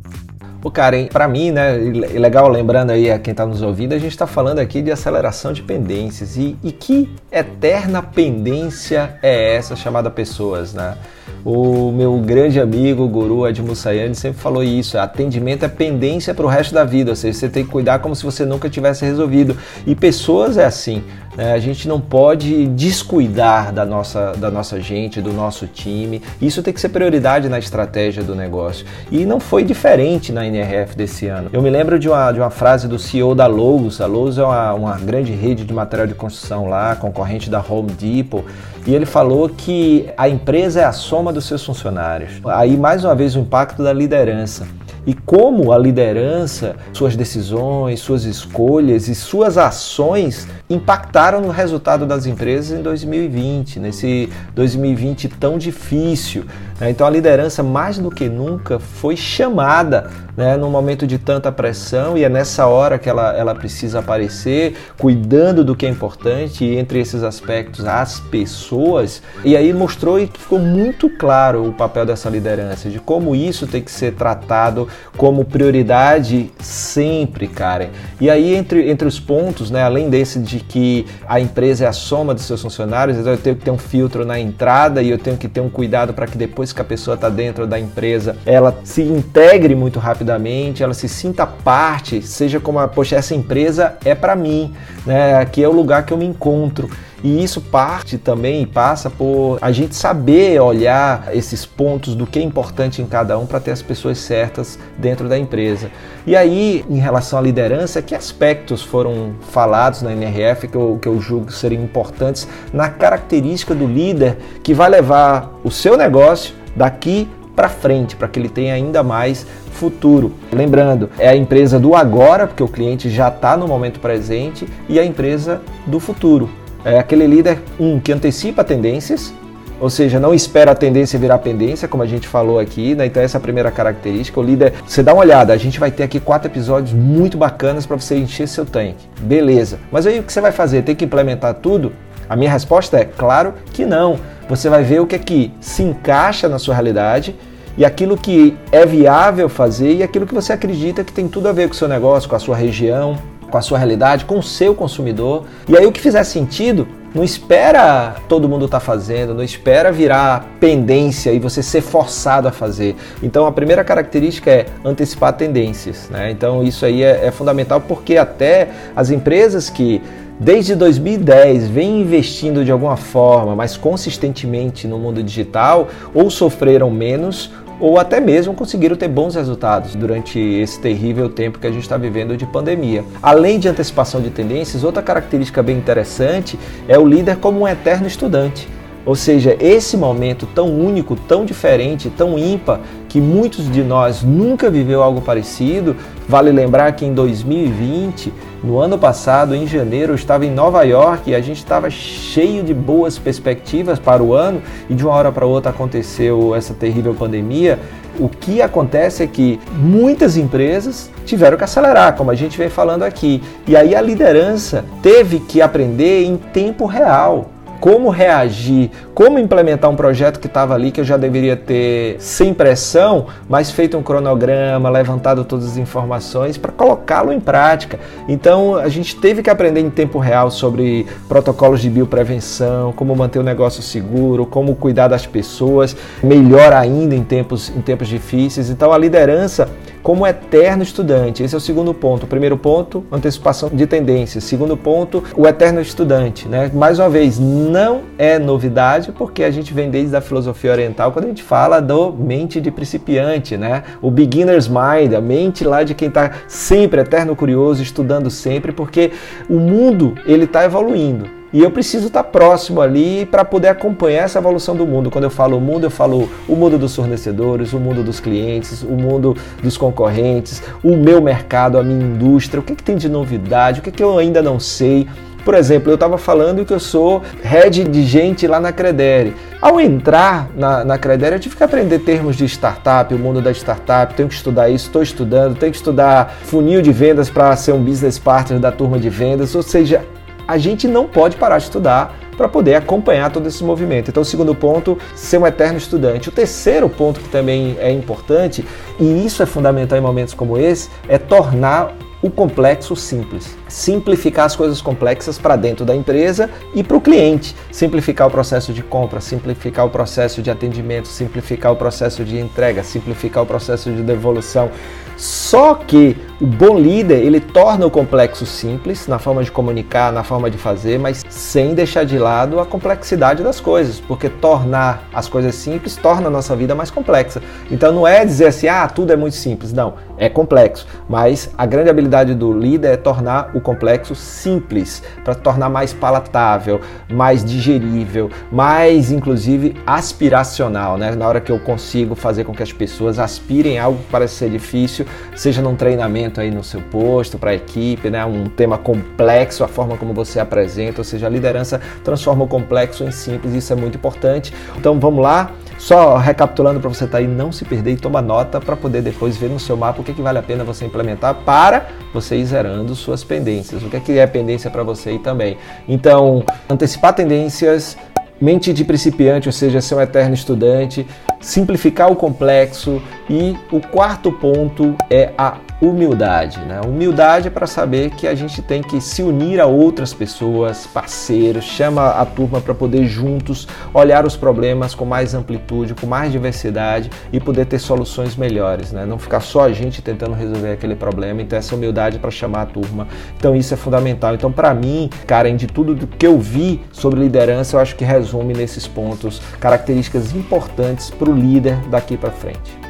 O 0.66 0.70
Karen, 0.72 1.06
para 1.06 1.28
mim, 1.28 1.52
né, 1.52 1.78
e 1.80 2.18
legal 2.18 2.48
lembrando 2.48 2.90
aí 2.90 3.08
a 3.08 3.20
quem 3.20 3.30
está 3.30 3.46
nos 3.46 3.62
ouvindo, 3.62 3.92
a 3.92 3.98
gente 3.98 4.10
está 4.10 4.26
falando 4.26 4.58
aqui 4.58 4.82
de 4.82 4.90
aceleração 4.90 5.52
de 5.52 5.62
pendências 5.62 6.36
e, 6.36 6.56
e 6.60 6.72
que 6.72 7.08
eterna 7.30 8.02
pendência 8.02 9.16
é 9.22 9.54
essa 9.54 9.76
chamada 9.76 10.10
pessoas, 10.10 10.74
né? 10.74 10.96
O 11.44 11.92
meu 11.92 12.18
grande 12.18 12.58
amigo, 12.58 13.06
guru 13.06 13.46
Edmo 13.46 13.76
Sayane, 13.76 14.16
sempre 14.16 14.40
falou 14.40 14.64
isso: 14.64 14.98
atendimento 14.98 15.64
é 15.64 15.68
pendência 15.68 16.34
para 16.34 16.44
o 16.44 16.48
resto 16.48 16.74
da 16.74 16.82
vida, 16.82 17.12
ou 17.12 17.16
seja, 17.16 17.38
você 17.38 17.48
tem 17.48 17.64
que 17.64 17.70
cuidar 17.70 18.00
como 18.00 18.16
se 18.16 18.24
você 18.24 18.44
nunca 18.44 18.68
tivesse 18.68 19.04
resolvido. 19.04 19.56
E 19.86 19.94
pessoas 19.94 20.58
é 20.58 20.64
assim. 20.64 21.04
Né? 21.36 21.52
A 21.52 21.58
gente 21.58 21.86
não 21.86 22.00
pode 22.00 22.66
descuidar 22.68 23.72
da 23.72 23.84
nossa, 23.84 24.32
da 24.32 24.50
nossa 24.50 24.80
gente, 24.80 25.20
do 25.20 25.32
nosso 25.32 25.66
time. 25.66 26.22
Isso 26.40 26.62
tem 26.62 26.72
que 26.72 26.80
ser 26.80 26.88
prioridade 26.88 27.48
na 27.48 27.58
estratégia 27.58 28.22
do 28.22 28.34
negócio. 28.34 28.86
E 29.10 29.26
não 29.26 29.38
foi 29.38 29.62
diferente 29.62 30.32
na 30.32 30.46
NRF 30.46 30.96
desse 30.96 31.26
ano. 31.26 31.50
Eu 31.52 31.60
me 31.60 31.70
lembro 31.70 31.98
de 31.98 32.08
uma, 32.08 32.32
de 32.32 32.40
uma 32.40 32.50
frase 32.50 32.88
do 32.88 32.98
CEO 32.98 33.34
da 33.34 33.46
Lowe's. 33.46 34.00
A 34.00 34.06
Lowe's 34.06 34.38
é 34.38 34.44
uma, 34.44 34.74
uma 34.74 34.98
grande 34.98 35.32
rede 35.32 35.64
de 35.64 35.72
material 35.72 36.06
de 36.06 36.14
construção 36.14 36.68
lá, 36.68 36.96
concorrente 36.96 37.50
da 37.50 37.60
Home 37.60 37.90
Depot. 37.92 38.44
E 38.86 38.94
ele 38.94 39.04
falou 39.04 39.48
que 39.48 40.08
a 40.16 40.28
empresa 40.28 40.80
é 40.80 40.84
a 40.84 40.92
soma 40.92 41.32
dos 41.32 41.44
seus 41.44 41.64
funcionários. 41.64 42.40
Aí, 42.46 42.76
mais 42.76 43.04
uma 43.04 43.14
vez, 43.14 43.34
o 43.34 43.40
impacto 43.40 43.82
da 43.82 43.92
liderança 43.92 44.66
e 45.06 45.14
como 45.14 45.72
a 45.72 45.78
liderança, 45.78 46.74
suas 46.92 47.14
decisões, 47.14 48.00
suas 48.00 48.24
escolhas 48.24 49.06
e 49.06 49.14
suas 49.14 49.56
ações 49.56 50.48
impactaram 50.68 51.40
no 51.40 51.50
resultado 51.50 52.04
das 52.06 52.26
empresas 52.26 52.76
em 52.76 52.82
2020, 52.82 53.78
nesse 53.78 54.28
2020 54.54 55.28
tão 55.28 55.58
difícil. 55.58 56.44
Né? 56.80 56.90
Então 56.90 57.06
a 57.06 57.10
liderança, 57.10 57.62
mais 57.62 57.98
do 57.98 58.10
que 58.10 58.28
nunca, 58.28 58.78
foi 58.78 59.16
chamada 59.16 60.10
né, 60.36 60.56
num 60.56 60.70
momento 60.70 61.06
de 61.06 61.18
tanta 61.18 61.50
pressão 61.50 62.16
e 62.16 62.24
é 62.24 62.28
nessa 62.28 62.66
hora 62.66 62.98
que 62.98 63.08
ela, 63.08 63.32
ela 63.34 63.54
precisa 63.54 64.00
aparecer, 64.00 64.76
cuidando 64.98 65.64
do 65.64 65.74
que 65.74 65.86
é 65.86 65.88
importante 65.88 66.64
e 66.64 66.76
entre 66.76 67.00
esses 67.00 67.22
aspectos 67.22 67.86
as 67.86 68.20
pessoas. 68.20 69.22
E 69.44 69.56
aí 69.56 69.72
mostrou 69.72 70.18
e 70.18 70.26
ficou 70.26 70.58
muito 70.58 71.08
claro 71.08 71.66
o 71.66 71.72
papel 71.72 72.04
dessa 72.04 72.28
liderança, 72.28 72.90
de 72.90 73.00
como 73.00 73.34
isso 73.34 73.66
tem 73.66 73.80
que 73.80 73.90
ser 73.90 74.14
tratado 74.14 74.88
como 75.16 75.44
prioridade 75.44 76.50
sempre, 76.60 77.48
Karen. 77.48 77.88
E 78.20 78.28
aí, 78.28 78.54
entre, 78.54 78.90
entre 78.90 79.08
os 79.08 79.18
pontos, 79.18 79.70
né, 79.70 79.82
além 79.82 80.10
desse 80.10 80.38
de 80.38 80.55
que 80.60 81.06
a 81.26 81.40
empresa 81.40 81.84
é 81.84 81.88
a 81.88 81.92
soma 81.92 82.34
dos 82.34 82.44
seus 82.44 82.62
funcionários, 82.62 83.16
então 83.18 83.32
eu 83.32 83.38
tenho 83.38 83.56
que 83.56 83.64
ter 83.64 83.70
um 83.70 83.78
filtro 83.78 84.24
na 84.24 84.38
entrada 84.38 85.02
e 85.02 85.10
eu 85.10 85.18
tenho 85.18 85.36
que 85.36 85.48
ter 85.48 85.60
um 85.60 85.68
cuidado 85.68 86.12
para 86.12 86.26
que 86.26 86.38
depois 86.38 86.72
que 86.72 86.80
a 86.80 86.84
pessoa 86.84 87.14
está 87.14 87.28
dentro 87.28 87.66
da 87.66 87.78
empresa, 87.78 88.36
ela 88.44 88.78
se 88.84 89.02
integre 89.02 89.74
muito 89.74 89.98
rapidamente, 89.98 90.82
ela 90.82 90.94
se 90.94 91.08
sinta 91.08 91.46
parte, 91.46 92.22
seja 92.22 92.60
como, 92.60 92.78
a, 92.78 92.88
poxa, 92.88 93.16
essa 93.16 93.34
empresa 93.34 93.96
é 94.04 94.14
para 94.14 94.36
mim, 94.36 94.72
né? 95.04 95.36
aqui 95.36 95.62
é 95.62 95.68
o 95.68 95.72
lugar 95.72 96.04
que 96.04 96.12
eu 96.12 96.18
me 96.18 96.26
encontro. 96.26 96.88
E 97.26 97.42
isso 97.42 97.60
parte 97.60 98.18
também 98.18 98.62
e 98.62 98.66
passa 98.66 99.10
por 99.10 99.58
a 99.60 99.72
gente 99.72 99.96
saber 99.96 100.60
olhar 100.60 101.34
esses 101.34 101.66
pontos 101.66 102.14
do 102.14 102.24
que 102.24 102.38
é 102.38 102.42
importante 102.42 103.02
em 103.02 103.04
cada 103.04 103.36
um 103.36 103.44
para 103.44 103.58
ter 103.58 103.72
as 103.72 103.82
pessoas 103.82 104.18
certas 104.18 104.78
dentro 104.96 105.28
da 105.28 105.36
empresa. 105.36 105.90
E 106.24 106.36
aí, 106.36 106.84
em 106.88 107.00
relação 107.00 107.36
à 107.36 107.42
liderança, 107.42 108.00
que 108.00 108.14
aspectos 108.14 108.80
foram 108.80 109.34
falados 109.50 110.02
na 110.02 110.12
NRF 110.12 110.68
que 110.68 110.76
eu, 110.76 111.00
que 111.02 111.08
eu 111.08 111.20
julgo 111.20 111.50
seriam 111.50 111.82
importantes 111.82 112.46
na 112.72 112.88
característica 112.88 113.74
do 113.74 113.88
líder 113.88 114.38
que 114.62 114.72
vai 114.72 114.88
levar 114.88 115.52
o 115.64 115.70
seu 115.70 115.96
negócio 115.96 116.54
daqui 116.76 117.28
para 117.56 117.68
frente, 117.68 118.14
para 118.14 118.28
que 118.28 118.38
ele 118.38 118.48
tenha 118.48 118.72
ainda 118.72 119.02
mais 119.02 119.44
futuro. 119.72 120.32
Lembrando, 120.52 121.10
é 121.18 121.28
a 121.28 121.34
empresa 121.34 121.80
do 121.80 121.96
agora, 121.96 122.46
porque 122.46 122.62
o 122.62 122.68
cliente 122.68 123.10
já 123.10 123.26
está 123.26 123.56
no 123.56 123.66
momento 123.66 123.98
presente, 123.98 124.68
e 124.88 125.00
a 125.00 125.04
empresa 125.04 125.60
do 125.88 125.98
futuro 125.98 126.48
é 126.86 126.98
aquele 126.98 127.26
líder, 127.26 127.58
um, 127.80 127.98
que 127.98 128.12
antecipa 128.12 128.62
tendências, 128.62 129.34
ou 129.80 129.90
seja, 129.90 130.18
não 130.18 130.32
espera 130.32 130.70
a 130.70 130.74
tendência 130.74 131.18
virar 131.18 131.38
pendência, 131.38 131.86
como 131.86 132.02
a 132.02 132.06
gente 132.06 132.26
falou 132.26 132.58
aqui, 132.58 132.94
né? 132.94 133.06
Então 133.06 133.22
essa 133.22 133.36
é 133.36 133.38
a 133.38 133.42
primeira 133.42 133.70
característica. 133.70 134.40
O 134.40 134.42
líder, 134.42 134.72
você 134.86 135.02
dá 135.02 135.12
uma 135.12 135.20
olhada, 135.20 135.52
a 135.52 135.56
gente 135.56 135.78
vai 135.78 135.90
ter 135.90 136.04
aqui 136.04 136.18
quatro 136.18 136.48
episódios 136.48 136.92
muito 136.92 137.36
bacanas 137.36 137.84
para 137.84 137.96
você 137.96 138.16
encher 138.16 138.48
seu 138.48 138.64
tanque. 138.64 139.04
Beleza. 139.20 139.78
Mas 139.90 140.06
aí 140.06 140.18
o 140.18 140.22
que 140.22 140.32
você 140.32 140.40
vai 140.40 140.52
fazer? 140.52 140.82
Tem 140.82 140.94
que 140.94 141.04
implementar 141.04 141.54
tudo? 141.54 141.92
A 142.28 142.36
minha 142.36 142.50
resposta 142.50 142.96
é 142.98 143.04
claro 143.04 143.52
que 143.72 143.84
não. 143.84 144.18
Você 144.48 144.70
vai 144.70 144.82
ver 144.82 145.00
o 145.00 145.06
que 145.06 145.16
é 145.16 145.18
que 145.18 145.52
se 145.60 145.82
encaixa 145.82 146.48
na 146.48 146.58
sua 146.58 146.74
realidade 146.74 147.34
e 147.76 147.84
aquilo 147.84 148.16
que 148.16 148.56
é 148.72 148.86
viável 148.86 149.48
fazer 149.48 149.96
e 149.96 150.02
aquilo 150.02 150.26
que 150.26 150.34
você 150.34 150.52
acredita 150.52 151.04
que 151.04 151.12
tem 151.12 151.28
tudo 151.28 151.48
a 151.48 151.52
ver 151.52 151.68
com 151.68 151.74
o 151.74 151.76
seu 151.76 151.88
negócio, 151.88 152.28
com 152.30 152.36
a 152.36 152.38
sua 152.38 152.56
região, 152.56 153.18
com 153.50 153.58
a 153.58 153.62
sua 153.62 153.78
realidade, 153.78 154.24
com 154.24 154.38
o 154.38 154.42
seu 154.42 154.74
consumidor. 154.74 155.44
E 155.68 155.76
aí 155.76 155.86
o 155.86 155.92
que 155.92 156.00
fizer 156.00 156.24
sentido, 156.24 156.86
não 157.14 157.24
espera 157.24 158.16
todo 158.28 158.48
mundo 158.48 158.66
estar 158.66 158.78
tá 158.78 158.84
fazendo, 158.84 159.34
não 159.34 159.42
espera 159.42 159.90
virar 159.90 160.46
pendência 160.60 161.32
e 161.32 161.38
você 161.38 161.62
ser 161.62 161.80
forçado 161.80 162.46
a 162.46 162.52
fazer. 162.52 162.94
Então 163.22 163.46
a 163.46 163.52
primeira 163.52 163.82
característica 163.82 164.50
é 164.50 164.66
antecipar 164.84 165.32
tendências. 165.32 166.08
Né? 166.10 166.30
Então 166.30 166.62
isso 166.62 166.84
aí 166.84 167.02
é, 167.02 167.26
é 167.26 167.30
fundamental 167.30 167.80
porque 167.80 168.18
até 168.18 168.68
as 168.94 169.10
empresas 169.10 169.70
que 169.70 170.02
desde 170.38 170.74
2010 170.74 171.68
vêm 171.68 172.02
investindo 172.02 172.64
de 172.64 172.70
alguma 172.70 172.96
forma, 172.96 173.56
mais 173.56 173.76
consistentemente 173.76 174.86
no 174.86 174.98
mundo 174.98 175.22
digital, 175.22 175.88
ou 176.14 176.30
sofreram 176.30 176.90
menos 176.90 177.50
ou 177.78 177.98
até 177.98 178.20
mesmo 178.20 178.54
conseguiram 178.54 178.96
ter 178.96 179.08
bons 179.08 179.34
resultados 179.34 179.94
durante 179.94 180.38
esse 180.38 180.80
terrível 180.80 181.28
tempo 181.28 181.58
que 181.58 181.66
a 181.66 181.70
gente 181.70 181.82
está 181.82 181.96
vivendo 181.96 182.36
de 182.36 182.46
pandemia. 182.46 183.04
Além 183.22 183.58
de 183.58 183.68
antecipação 183.68 184.20
de 184.20 184.30
tendências, 184.30 184.84
outra 184.84 185.02
característica 185.02 185.62
bem 185.62 185.76
interessante 185.76 186.58
é 186.88 186.98
o 186.98 187.06
líder 187.06 187.36
como 187.36 187.60
um 187.60 187.68
eterno 187.68 188.06
estudante. 188.06 188.68
Ou 189.04 189.14
seja, 189.14 189.56
esse 189.60 189.96
momento 189.96 190.48
tão 190.52 190.68
único, 190.68 191.14
tão 191.14 191.44
diferente, 191.44 192.10
tão 192.10 192.36
ímpar, 192.36 192.80
que 193.16 193.20
muitos 193.22 193.72
de 193.72 193.82
nós 193.82 194.22
nunca 194.22 194.68
viveu 194.68 195.02
algo 195.02 195.22
parecido. 195.22 195.96
Vale 196.28 196.52
lembrar 196.52 196.92
que 196.92 197.02
em 197.02 197.14
2020, 197.14 198.30
no 198.62 198.78
ano 198.78 198.98
passado, 198.98 199.54
em 199.54 199.66
janeiro, 199.66 200.12
eu 200.12 200.16
estava 200.16 200.44
em 200.44 200.50
Nova 200.50 200.82
York 200.82 201.30
e 201.30 201.34
a 201.34 201.40
gente 201.40 201.56
estava 201.56 201.88
cheio 201.88 202.62
de 202.62 202.74
boas 202.74 203.18
perspectivas 203.18 203.98
para 203.98 204.22
o 204.22 204.34
ano 204.34 204.60
e 204.90 204.94
de 204.94 205.02
uma 205.02 205.14
hora 205.14 205.32
para 205.32 205.46
outra 205.46 205.70
aconteceu 205.70 206.54
essa 206.54 206.74
terrível 206.74 207.14
pandemia. 207.14 207.78
O 208.20 208.28
que 208.28 208.60
acontece 208.60 209.22
é 209.22 209.26
que 209.26 209.58
muitas 209.72 210.36
empresas 210.36 211.10
tiveram 211.24 211.56
que 211.56 211.64
acelerar, 211.64 212.16
como 212.16 212.30
a 212.30 212.34
gente 212.34 212.58
vem 212.58 212.68
falando 212.68 213.02
aqui. 213.02 213.42
E 213.66 213.74
aí 213.74 213.94
a 213.94 214.02
liderança 214.02 214.84
teve 215.02 215.40
que 215.40 215.62
aprender 215.62 216.24
em 216.24 216.36
tempo 216.36 216.84
real 216.84 217.55
como 217.80 218.10
reagir, 218.10 218.90
como 219.14 219.38
implementar 219.38 219.90
um 219.90 219.96
projeto 219.96 220.40
que 220.40 220.46
estava 220.46 220.74
ali 220.74 220.90
que 220.90 221.00
eu 221.00 221.04
já 221.04 221.16
deveria 221.16 221.56
ter 221.56 222.16
sem 222.18 222.52
pressão, 222.52 223.26
mas 223.48 223.70
feito 223.70 223.96
um 223.96 224.02
cronograma, 224.02 224.90
levantado 224.90 225.44
todas 225.44 225.66
as 225.66 225.76
informações 225.76 226.56
para 226.58 226.72
colocá-lo 226.72 227.32
em 227.32 227.40
prática. 227.40 227.98
Então 228.28 228.76
a 228.76 228.88
gente 228.88 229.16
teve 229.16 229.42
que 229.42 229.50
aprender 229.50 229.80
em 229.80 229.90
tempo 229.90 230.18
real 230.18 230.50
sobre 230.50 231.06
protocolos 231.28 231.80
de 231.80 231.90
bioprevenção, 231.90 232.92
como 232.92 233.14
manter 233.14 233.38
o 233.38 233.42
negócio 233.42 233.82
seguro, 233.82 234.46
como 234.46 234.74
cuidar 234.74 235.08
das 235.08 235.26
pessoas, 235.26 235.96
melhor 236.22 236.72
ainda 236.72 237.14
em 237.14 237.22
tempos, 237.22 237.72
em 237.76 237.80
tempos 237.80 238.08
difíceis. 238.08 238.70
Então 238.70 238.92
a 238.92 238.98
liderança 238.98 239.68
como 240.06 240.24
eterno 240.24 240.84
estudante. 240.84 241.42
Esse 241.42 241.56
é 241.56 241.58
o 241.58 241.60
segundo 241.60 241.92
ponto. 241.92 242.26
O 242.26 242.26
primeiro 242.28 242.56
ponto, 242.56 243.04
antecipação 243.10 243.68
de 243.68 243.88
tendências. 243.88 244.44
Segundo 244.44 244.76
ponto, 244.76 245.24
o 245.36 245.48
eterno 245.48 245.80
estudante. 245.80 246.46
Né? 246.46 246.70
Mais 246.72 247.00
uma 247.00 247.08
vez, 247.08 247.40
não 247.40 248.02
é 248.16 248.38
novidade, 248.38 249.10
porque 249.10 249.42
a 249.42 249.50
gente 249.50 249.74
vem 249.74 249.90
desde 249.90 250.14
a 250.14 250.20
filosofia 250.20 250.70
oriental 250.70 251.10
quando 251.10 251.24
a 251.24 251.28
gente 251.28 251.42
fala 251.42 251.80
do 251.80 252.12
mente 252.12 252.60
de 252.60 252.70
principiante, 252.70 253.56
né? 253.56 253.82
o 254.00 254.08
beginner's 254.08 254.68
mind, 254.68 255.12
a 255.12 255.20
mente 255.20 255.64
lá 255.64 255.82
de 255.82 255.92
quem 255.92 256.06
está 256.06 256.30
sempre 256.46 257.00
eterno 257.00 257.34
curioso, 257.34 257.82
estudando 257.82 258.30
sempre, 258.30 258.70
porque 258.70 259.10
o 259.50 259.58
mundo 259.58 260.14
ele 260.24 260.44
está 260.44 260.64
evoluindo. 260.64 261.35
E 261.52 261.62
eu 261.62 261.70
preciso 261.70 262.08
estar 262.08 262.24
próximo 262.24 262.80
ali 262.80 263.24
para 263.24 263.44
poder 263.44 263.68
acompanhar 263.68 264.24
essa 264.24 264.38
evolução 264.38 264.74
do 264.74 264.86
mundo. 264.86 265.10
Quando 265.10 265.24
eu 265.24 265.30
falo 265.30 265.56
o 265.56 265.60
mundo, 265.60 265.84
eu 265.84 265.90
falo 265.90 266.28
o 266.48 266.56
mundo 266.56 266.76
dos 266.76 266.94
fornecedores, 266.94 267.72
o 267.72 267.78
mundo 267.78 268.02
dos 268.02 268.18
clientes, 268.18 268.82
o 268.82 268.92
mundo 268.92 269.36
dos 269.62 269.76
concorrentes, 269.76 270.62
o 270.82 270.96
meu 270.96 271.20
mercado, 271.20 271.78
a 271.78 271.82
minha 271.82 272.04
indústria, 272.04 272.60
o 272.60 272.62
que, 272.62 272.74
que 272.74 272.82
tem 272.82 272.96
de 272.96 273.08
novidade, 273.08 273.80
o 273.80 273.82
que, 273.82 273.92
que 273.92 274.02
eu 274.02 274.18
ainda 274.18 274.42
não 274.42 274.58
sei. 274.58 275.06
Por 275.44 275.54
exemplo, 275.54 275.92
eu 275.92 275.94
estava 275.94 276.18
falando 276.18 276.64
que 276.64 276.72
eu 276.72 276.80
sou 276.80 277.22
head 277.40 277.84
de 277.84 278.04
gente 278.04 278.48
lá 278.48 278.58
na 278.58 278.72
Credere. 278.72 279.32
Ao 279.62 279.80
entrar 279.80 280.50
na, 280.56 280.84
na 280.84 280.98
Credere, 280.98 281.36
eu 281.36 281.40
tive 281.40 281.54
que 281.54 281.62
aprender 281.62 282.00
termos 282.00 282.34
de 282.34 282.44
startup, 282.46 283.14
o 283.14 283.18
mundo 283.18 283.40
da 283.40 283.52
startup, 283.52 284.12
tenho 284.14 284.28
que 284.28 284.34
estudar 284.34 284.68
isso, 284.68 284.86
estou 284.86 285.04
estudando, 285.04 285.56
tenho 285.56 285.70
que 285.70 285.78
estudar 285.78 286.36
funil 286.42 286.82
de 286.82 286.90
vendas 286.90 287.30
para 287.30 287.54
ser 287.54 287.70
um 287.70 287.80
business 287.80 288.18
partner 288.18 288.58
da 288.58 288.72
turma 288.72 288.98
de 288.98 289.08
vendas, 289.08 289.54
ou 289.54 289.62
seja, 289.62 290.04
a 290.46 290.58
gente 290.58 290.86
não 290.86 291.06
pode 291.06 291.36
parar 291.36 291.58
de 291.58 291.64
estudar 291.64 292.16
para 292.36 292.48
poder 292.48 292.74
acompanhar 292.74 293.30
todo 293.32 293.46
esse 293.46 293.64
movimento. 293.64 294.10
Então, 294.10 294.22
o 294.22 294.26
segundo 294.26 294.54
ponto, 294.54 294.98
ser 295.14 295.38
um 295.38 295.46
eterno 295.46 295.78
estudante. 295.78 296.28
O 296.28 296.32
terceiro 296.32 296.88
ponto 296.88 297.20
que 297.20 297.28
também 297.28 297.76
é 297.80 297.90
importante, 297.90 298.64
e 299.00 299.24
isso 299.24 299.42
é 299.42 299.46
fundamental 299.46 299.98
em 299.98 300.02
momentos 300.02 300.34
como 300.34 300.58
esse, 300.58 300.90
é 301.08 301.16
tornar 301.16 301.94
o 302.22 302.30
complexo 302.30 302.96
simples. 302.96 303.56
Simplificar 303.68 304.46
as 304.46 304.56
coisas 304.56 304.80
complexas 304.80 305.38
para 305.38 305.54
dentro 305.56 305.84
da 305.84 305.94
empresa 305.94 306.50
e 306.74 306.82
para 306.82 306.96
o 306.96 307.00
cliente. 307.00 307.54
Simplificar 307.70 308.26
o 308.26 308.30
processo 308.30 308.72
de 308.72 308.82
compra, 308.82 309.20
simplificar 309.20 309.86
o 309.86 309.90
processo 309.90 310.42
de 310.42 310.50
atendimento, 310.50 311.08
simplificar 311.08 311.72
o 311.72 311.76
processo 311.76 312.24
de 312.24 312.38
entrega, 312.38 312.82
simplificar 312.82 313.42
o 313.42 313.46
processo 313.46 313.90
de 313.90 314.02
devolução. 314.02 314.70
Só 315.16 315.74
que 315.74 316.16
o 316.40 316.46
bom 316.46 316.78
líder, 316.78 317.24
ele 317.24 317.40
torna 317.40 317.86
o 317.86 317.90
complexo 317.90 318.44
simples 318.44 319.06
na 319.06 319.18
forma 319.18 319.42
de 319.42 319.50
comunicar, 319.50 320.12
na 320.12 320.22
forma 320.22 320.50
de 320.50 320.58
fazer, 320.58 320.98
mas 320.98 321.24
sem 321.30 321.74
deixar 321.74 322.04
de 322.04 322.18
lado 322.18 322.60
a 322.60 322.66
complexidade 322.66 323.42
das 323.42 323.58
coisas, 323.58 324.00
porque 324.00 324.28
tornar 324.28 325.08
as 325.14 325.28
coisas 325.28 325.54
simples 325.54 325.96
torna 325.96 326.26
a 326.26 326.30
nossa 326.30 326.54
vida 326.54 326.74
mais 326.74 326.90
complexa. 326.90 327.40
Então 327.70 327.90
não 327.90 328.06
é 328.06 328.24
dizer 328.24 328.48
assim, 328.48 328.68
ah, 328.68 328.86
tudo 328.86 329.12
é 329.12 329.16
muito 329.16 329.34
simples. 329.34 329.72
Não, 329.72 329.94
é 330.18 330.28
complexo, 330.28 330.86
mas 331.08 331.50
a 331.56 331.64
grande 331.64 331.88
habilidade 331.88 332.34
do 332.34 332.52
líder 332.52 332.92
é 332.92 332.96
tornar 332.96 333.50
o 333.54 333.60
complexo 333.60 334.14
simples, 334.14 335.02
para 335.24 335.34
tornar 335.34 335.70
mais 335.70 335.94
palatável, 335.94 336.80
mais 337.10 337.42
digerível, 337.42 338.30
mais 338.52 339.10
inclusive 339.10 339.74
aspiracional, 339.86 340.98
né? 340.98 341.12
Na 341.12 341.26
hora 341.26 341.40
que 341.40 341.50
eu 341.50 341.58
consigo 341.58 342.14
fazer 342.14 342.44
com 342.44 342.52
que 342.52 342.62
as 342.62 342.72
pessoas 342.72 343.18
aspirem 343.18 343.78
algo 343.78 343.98
que 343.98 344.10
parece 344.10 344.34
ser 344.34 344.50
difícil, 344.50 345.06
seja 345.34 345.62
num 345.62 345.74
treinamento 345.74 346.25
aí 346.40 346.50
no 346.50 346.62
seu 346.62 346.80
posto, 346.80 347.38
para 347.38 347.50
a 347.50 347.54
equipe, 347.54 348.10
né? 348.10 348.24
um 348.24 348.44
tema 348.44 348.78
complexo, 348.78 349.64
a 349.64 349.68
forma 349.68 349.96
como 349.96 350.12
você 350.12 350.40
apresenta, 350.40 351.00
ou 351.00 351.04
seja, 351.04 351.26
a 351.26 351.30
liderança 351.30 351.80
transforma 352.04 352.44
o 352.44 352.48
complexo 352.48 353.04
em 353.04 353.10
simples, 353.10 353.54
isso 353.54 353.72
é 353.72 353.76
muito 353.76 353.96
importante. 353.96 354.52
Então 354.76 354.98
vamos 354.98 355.22
lá, 355.22 355.52
só 355.78 356.16
recapitulando 356.16 356.80
para 356.80 356.88
você 356.88 357.04
estar 357.04 357.18
tá 357.18 357.22
aí, 357.22 357.28
não 357.28 357.52
se 357.52 357.64
perder 357.64 357.92
e 357.92 357.96
toma 357.96 358.20
nota 358.22 358.60
para 358.60 358.76
poder 358.76 359.02
depois 359.02 359.36
ver 359.36 359.50
no 359.50 359.60
seu 359.60 359.76
mapa 359.76 360.00
o 360.00 360.04
que, 360.04 360.12
que 360.12 360.22
vale 360.22 360.38
a 360.38 360.42
pena 360.42 360.64
você 360.64 360.84
implementar 360.84 361.34
para 361.44 361.86
você 362.12 362.36
ir 362.36 362.44
zerando 362.46 362.94
suas 362.94 363.22
pendências. 363.22 363.82
O 363.82 363.88
que 363.88 363.96
é, 363.96 364.00
que 364.00 364.18
é 364.18 364.26
pendência 364.26 364.70
para 364.70 364.82
você 364.82 365.10
aí 365.10 365.18
também. 365.18 365.58
Então, 365.86 366.44
antecipar 366.68 367.14
tendências, 367.14 367.96
mente 368.40 368.72
de 368.72 368.84
principiante, 368.84 369.48
ou 369.48 369.52
seja, 369.52 369.80
ser 369.80 369.94
um 369.94 370.00
eterno 370.00 370.34
estudante, 370.34 371.06
simplificar 371.40 372.10
o 372.10 372.16
complexo 372.16 373.02
e 373.28 373.56
o 373.70 373.80
quarto 373.80 374.32
ponto 374.32 374.96
é 375.10 375.32
a 375.36 375.58
humildade. 375.80 376.58
Né? 376.60 376.80
Humildade 376.80 377.48
é 377.48 377.50
para 377.50 377.66
saber 377.66 378.10
que 378.10 378.26
a 378.26 378.34
gente 378.34 378.62
tem 378.62 378.82
que 378.82 379.00
se 379.00 379.22
unir 379.22 379.60
a 379.60 379.66
outras 379.66 380.14
pessoas, 380.14 380.86
parceiros, 380.86 381.64
chama 381.64 382.10
a 382.10 382.24
turma 382.24 382.60
para 382.60 382.74
poder 382.74 383.06
juntos 383.06 383.68
olhar 383.92 384.24
os 384.24 384.36
problemas 384.36 384.94
com 384.94 385.04
mais 385.04 385.34
amplitude, 385.34 385.94
com 385.94 386.06
mais 386.06 386.32
diversidade 386.32 387.10
e 387.32 387.38
poder 387.38 387.66
ter 387.66 387.78
soluções 387.78 388.36
melhores. 388.36 388.92
Né? 388.92 389.04
Não 389.04 389.18
ficar 389.18 389.40
só 389.40 389.64
a 389.64 389.72
gente 389.72 390.00
tentando 390.00 390.34
resolver 390.34 390.72
aquele 390.72 390.96
problema. 390.96 391.42
Então, 391.42 391.58
essa 391.58 391.74
humildade 391.74 392.18
para 392.18 392.30
chamar 392.30 392.62
a 392.62 392.66
turma. 392.66 393.06
Então, 393.36 393.54
isso 393.54 393.74
é 393.74 393.76
fundamental. 393.76 394.34
Então, 394.34 394.50
para 394.50 394.72
mim, 394.72 395.10
Karen, 395.26 395.56
de 395.56 395.66
tudo 395.66 395.94
do 395.94 396.06
que 396.06 396.26
eu 396.26 396.38
vi 396.38 396.80
sobre 396.90 397.20
liderança, 397.20 397.76
eu 397.76 397.80
acho 397.80 397.96
que 397.96 398.04
resume 398.04 398.54
nesses 398.54 398.86
pontos 398.86 399.40
características 399.60 400.34
importantes 400.34 401.10
para 401.10 401.25
o 401.28 401.34
líder 401.34 401.76
daqui 401.88 402.16
para 402.16 402.30
frente. 402.30 402.85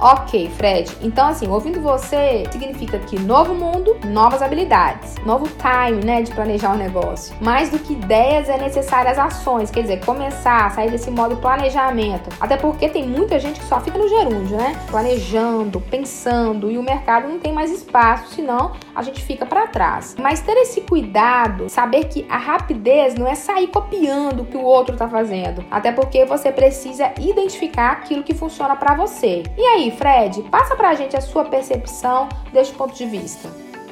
Ok, 0.00 0.48
Fred. 0.50 0.96
Então, 1.02 1.28
assim, 1.28 1.48
ouvindo 1.48 1.80
você, 1.80 2.44
significa 2.52 2.98
que 3.00 3.18
novo 3.18 3.52
mundo, 3.52 3.96
novas 4.04 4.40
habilidades, 4.42 5.16
novo 5.26 5.48
time, 5.48 6.04
né, 6.04 6.22
de 6.22 6.30
planejar 6.30 6.72
um 6.72 6.76
negócio. 6.76 7.34
Mais 7.40 7.70
do 7.70 7.80
que 7.80 7.94
ideias, 7.94 8.48
é 8.48 8.56
necessárias 8.56 9.18
ações. 9.18 9.72
Quer 9.72 9.82
dizer, 9.82 10.04
começar, 10.04 10.70
sair 10.70 10.90
desse 10.90 11.10
modo 11.10 11.36
planejamento. 11.36 12.30
Até 12.40 12.56
porque 12.56 12.88
tem 12.88 13.08
muita 13.08 13.40
gente 13.40 13.58
que 13.58 13.66
só 13.66 13.80
fica 13.80 13.98
no 13.98 14.08
gerúndio, 14.08 14.56
né? 14.56 14.80
Planejando, 14.88 15.80
pensando, 15.80 16.70
e 16.70 16.78
o 16.78 16.82
mercado 16.82 17.28
não 17.28 17.40
tem 17.40 17.52
mais 17.52 17.72
espaço, 17.72 18.34
senão 18.34 18.72
a 18.94 19.02
gente 19.02 19.20
fica 19.22 19.44
para 19.44 19.66
trás. 19.66 20.14
Mas 20.18 20.40
ter 20.40 20.56
esse 20.58 20.80
cuidado, 20.82 21.68
saber 21.68 22.04
que 22.04 22.24
a 22.30 22.38
rapidez 22.38 23.16
não 23.16 23.26
é 23.26 23.34
sair 23.34 23.66
copiando 23.66 24.42
o 24.42 24.44
que 24.44 24.56
o 24.56 24.62
outro 24.62 24.96
tá 24.96 25.08
fazendo. 25.08 25.64
Até 25.70 25.90
porque 25.90 26.24
você 26.24 26.52
precisa 26.52 27.10
identificar 27.18 27.90
aquilo 27.92 28.22
que 28.22 28.34
funciona 28.34 28.76
para 28.76 28.94
você. 28.94 29.42
E 29.56 29.62
aí, 29.62 29.87
Fred, 29.90 30.42
passa 30.50 30.74
pra 30.76 30.94
gente 30.94 31.16
a 31.16 31.20
sua 31.20 31.44
percepção 31.44 32.28
deste 32.52 32.74
ponto 32.74 32.94
de 32.94 33.06
vista. 33.06 33.48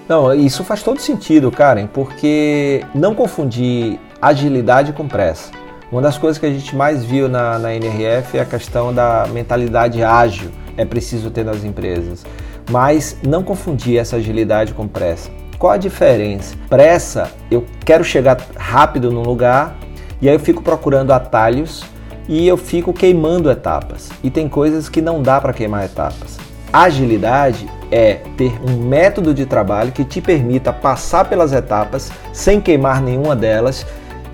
Não, 0.08 0.32
isso 0.32 0.62
faz 0.62 0.82
todo 0.82 1.00
sentido, 1.00 1.50
Karen, 1.50 1.86
porque 1.88 2.84
não 2.94 3.14
confundir 3.14 3.98
agilidade 4.22 4.92
com 4.92 5.08
pressa. 5.08 5.50
Uma 5.90 6.00
das 6.02 6.16
coisas 6.16 6.38
que 6.38 6.46
a 6.46 6.50
gente 6.50 6.74
mais 6.76 7.04
viu 7.04 7.28
na, 7.28 7.58
na 7.58 7.74
NRF 7.74 8.38
é 8.38 8.40
a 8.40 8.44
questão 8.44 8.94
da 8.94 9.26
mentalidade 9.32 10.02
ágil, 10.02 10.50
é 10.76 10.84
preciso 10.84 11.30
ter 11.30 11.44
nas 11.44 11.64
empresas. 11.64 12.24
Mas 12.70 13.16
não 13.26 13.42
confundir 13.42 13.98
essa 13.98 14.16
agilidade 14.16 14.74
com 14.74 14.86
pressa. 14.86 15.30
Qual 15.58 15.72
a 15.72 15.76
diferença? 15.76 16.56
Pressa, 16.68 17.32
eu 17.50 17.64
quero 17.84 18.04
chegar 18.04 18.36
rápido 18.56 19.10
num 19.10 19.22
lugar 19.22 19.76
e 20.20 20.28
aí 20.28 20.34
eu 20.34 20.40
fico 20.40 20.62
procurando 20.62 21.12
atalhos 21.12 21.84
e 22.28 22.46
eu 22.46 22.56
fico 22.56 22.92
queimando 22.92 23.50
etapas. 23.50 24.10
E 24.22 24.30
tem 24.30 24.48
coisas 24.48 24.88
que 24.88 25.00
não 25.00 25.22
dá 25.22 25.40
para 25.40 25.52
queimar 25.52 25.84
etapas. 25.84 26.38
Agilidade 26.72 27.68
é 27.90 28.14
ter 28.36 28.52
um 28.68 28.76
método 28.76 29.32
de 29.32 29.46
trabalho 29.46 29.92
que 29.92 30.04
te 30.04 30.20
permita 30.20 30.72
passar 30.72 31.24
pelas 31.28 31.52
etapas 31.52 32.10
sem 32.32 32.60
queimar 32.60 33.00
nenhuma 33.00 33.36
delas 33.36 33.86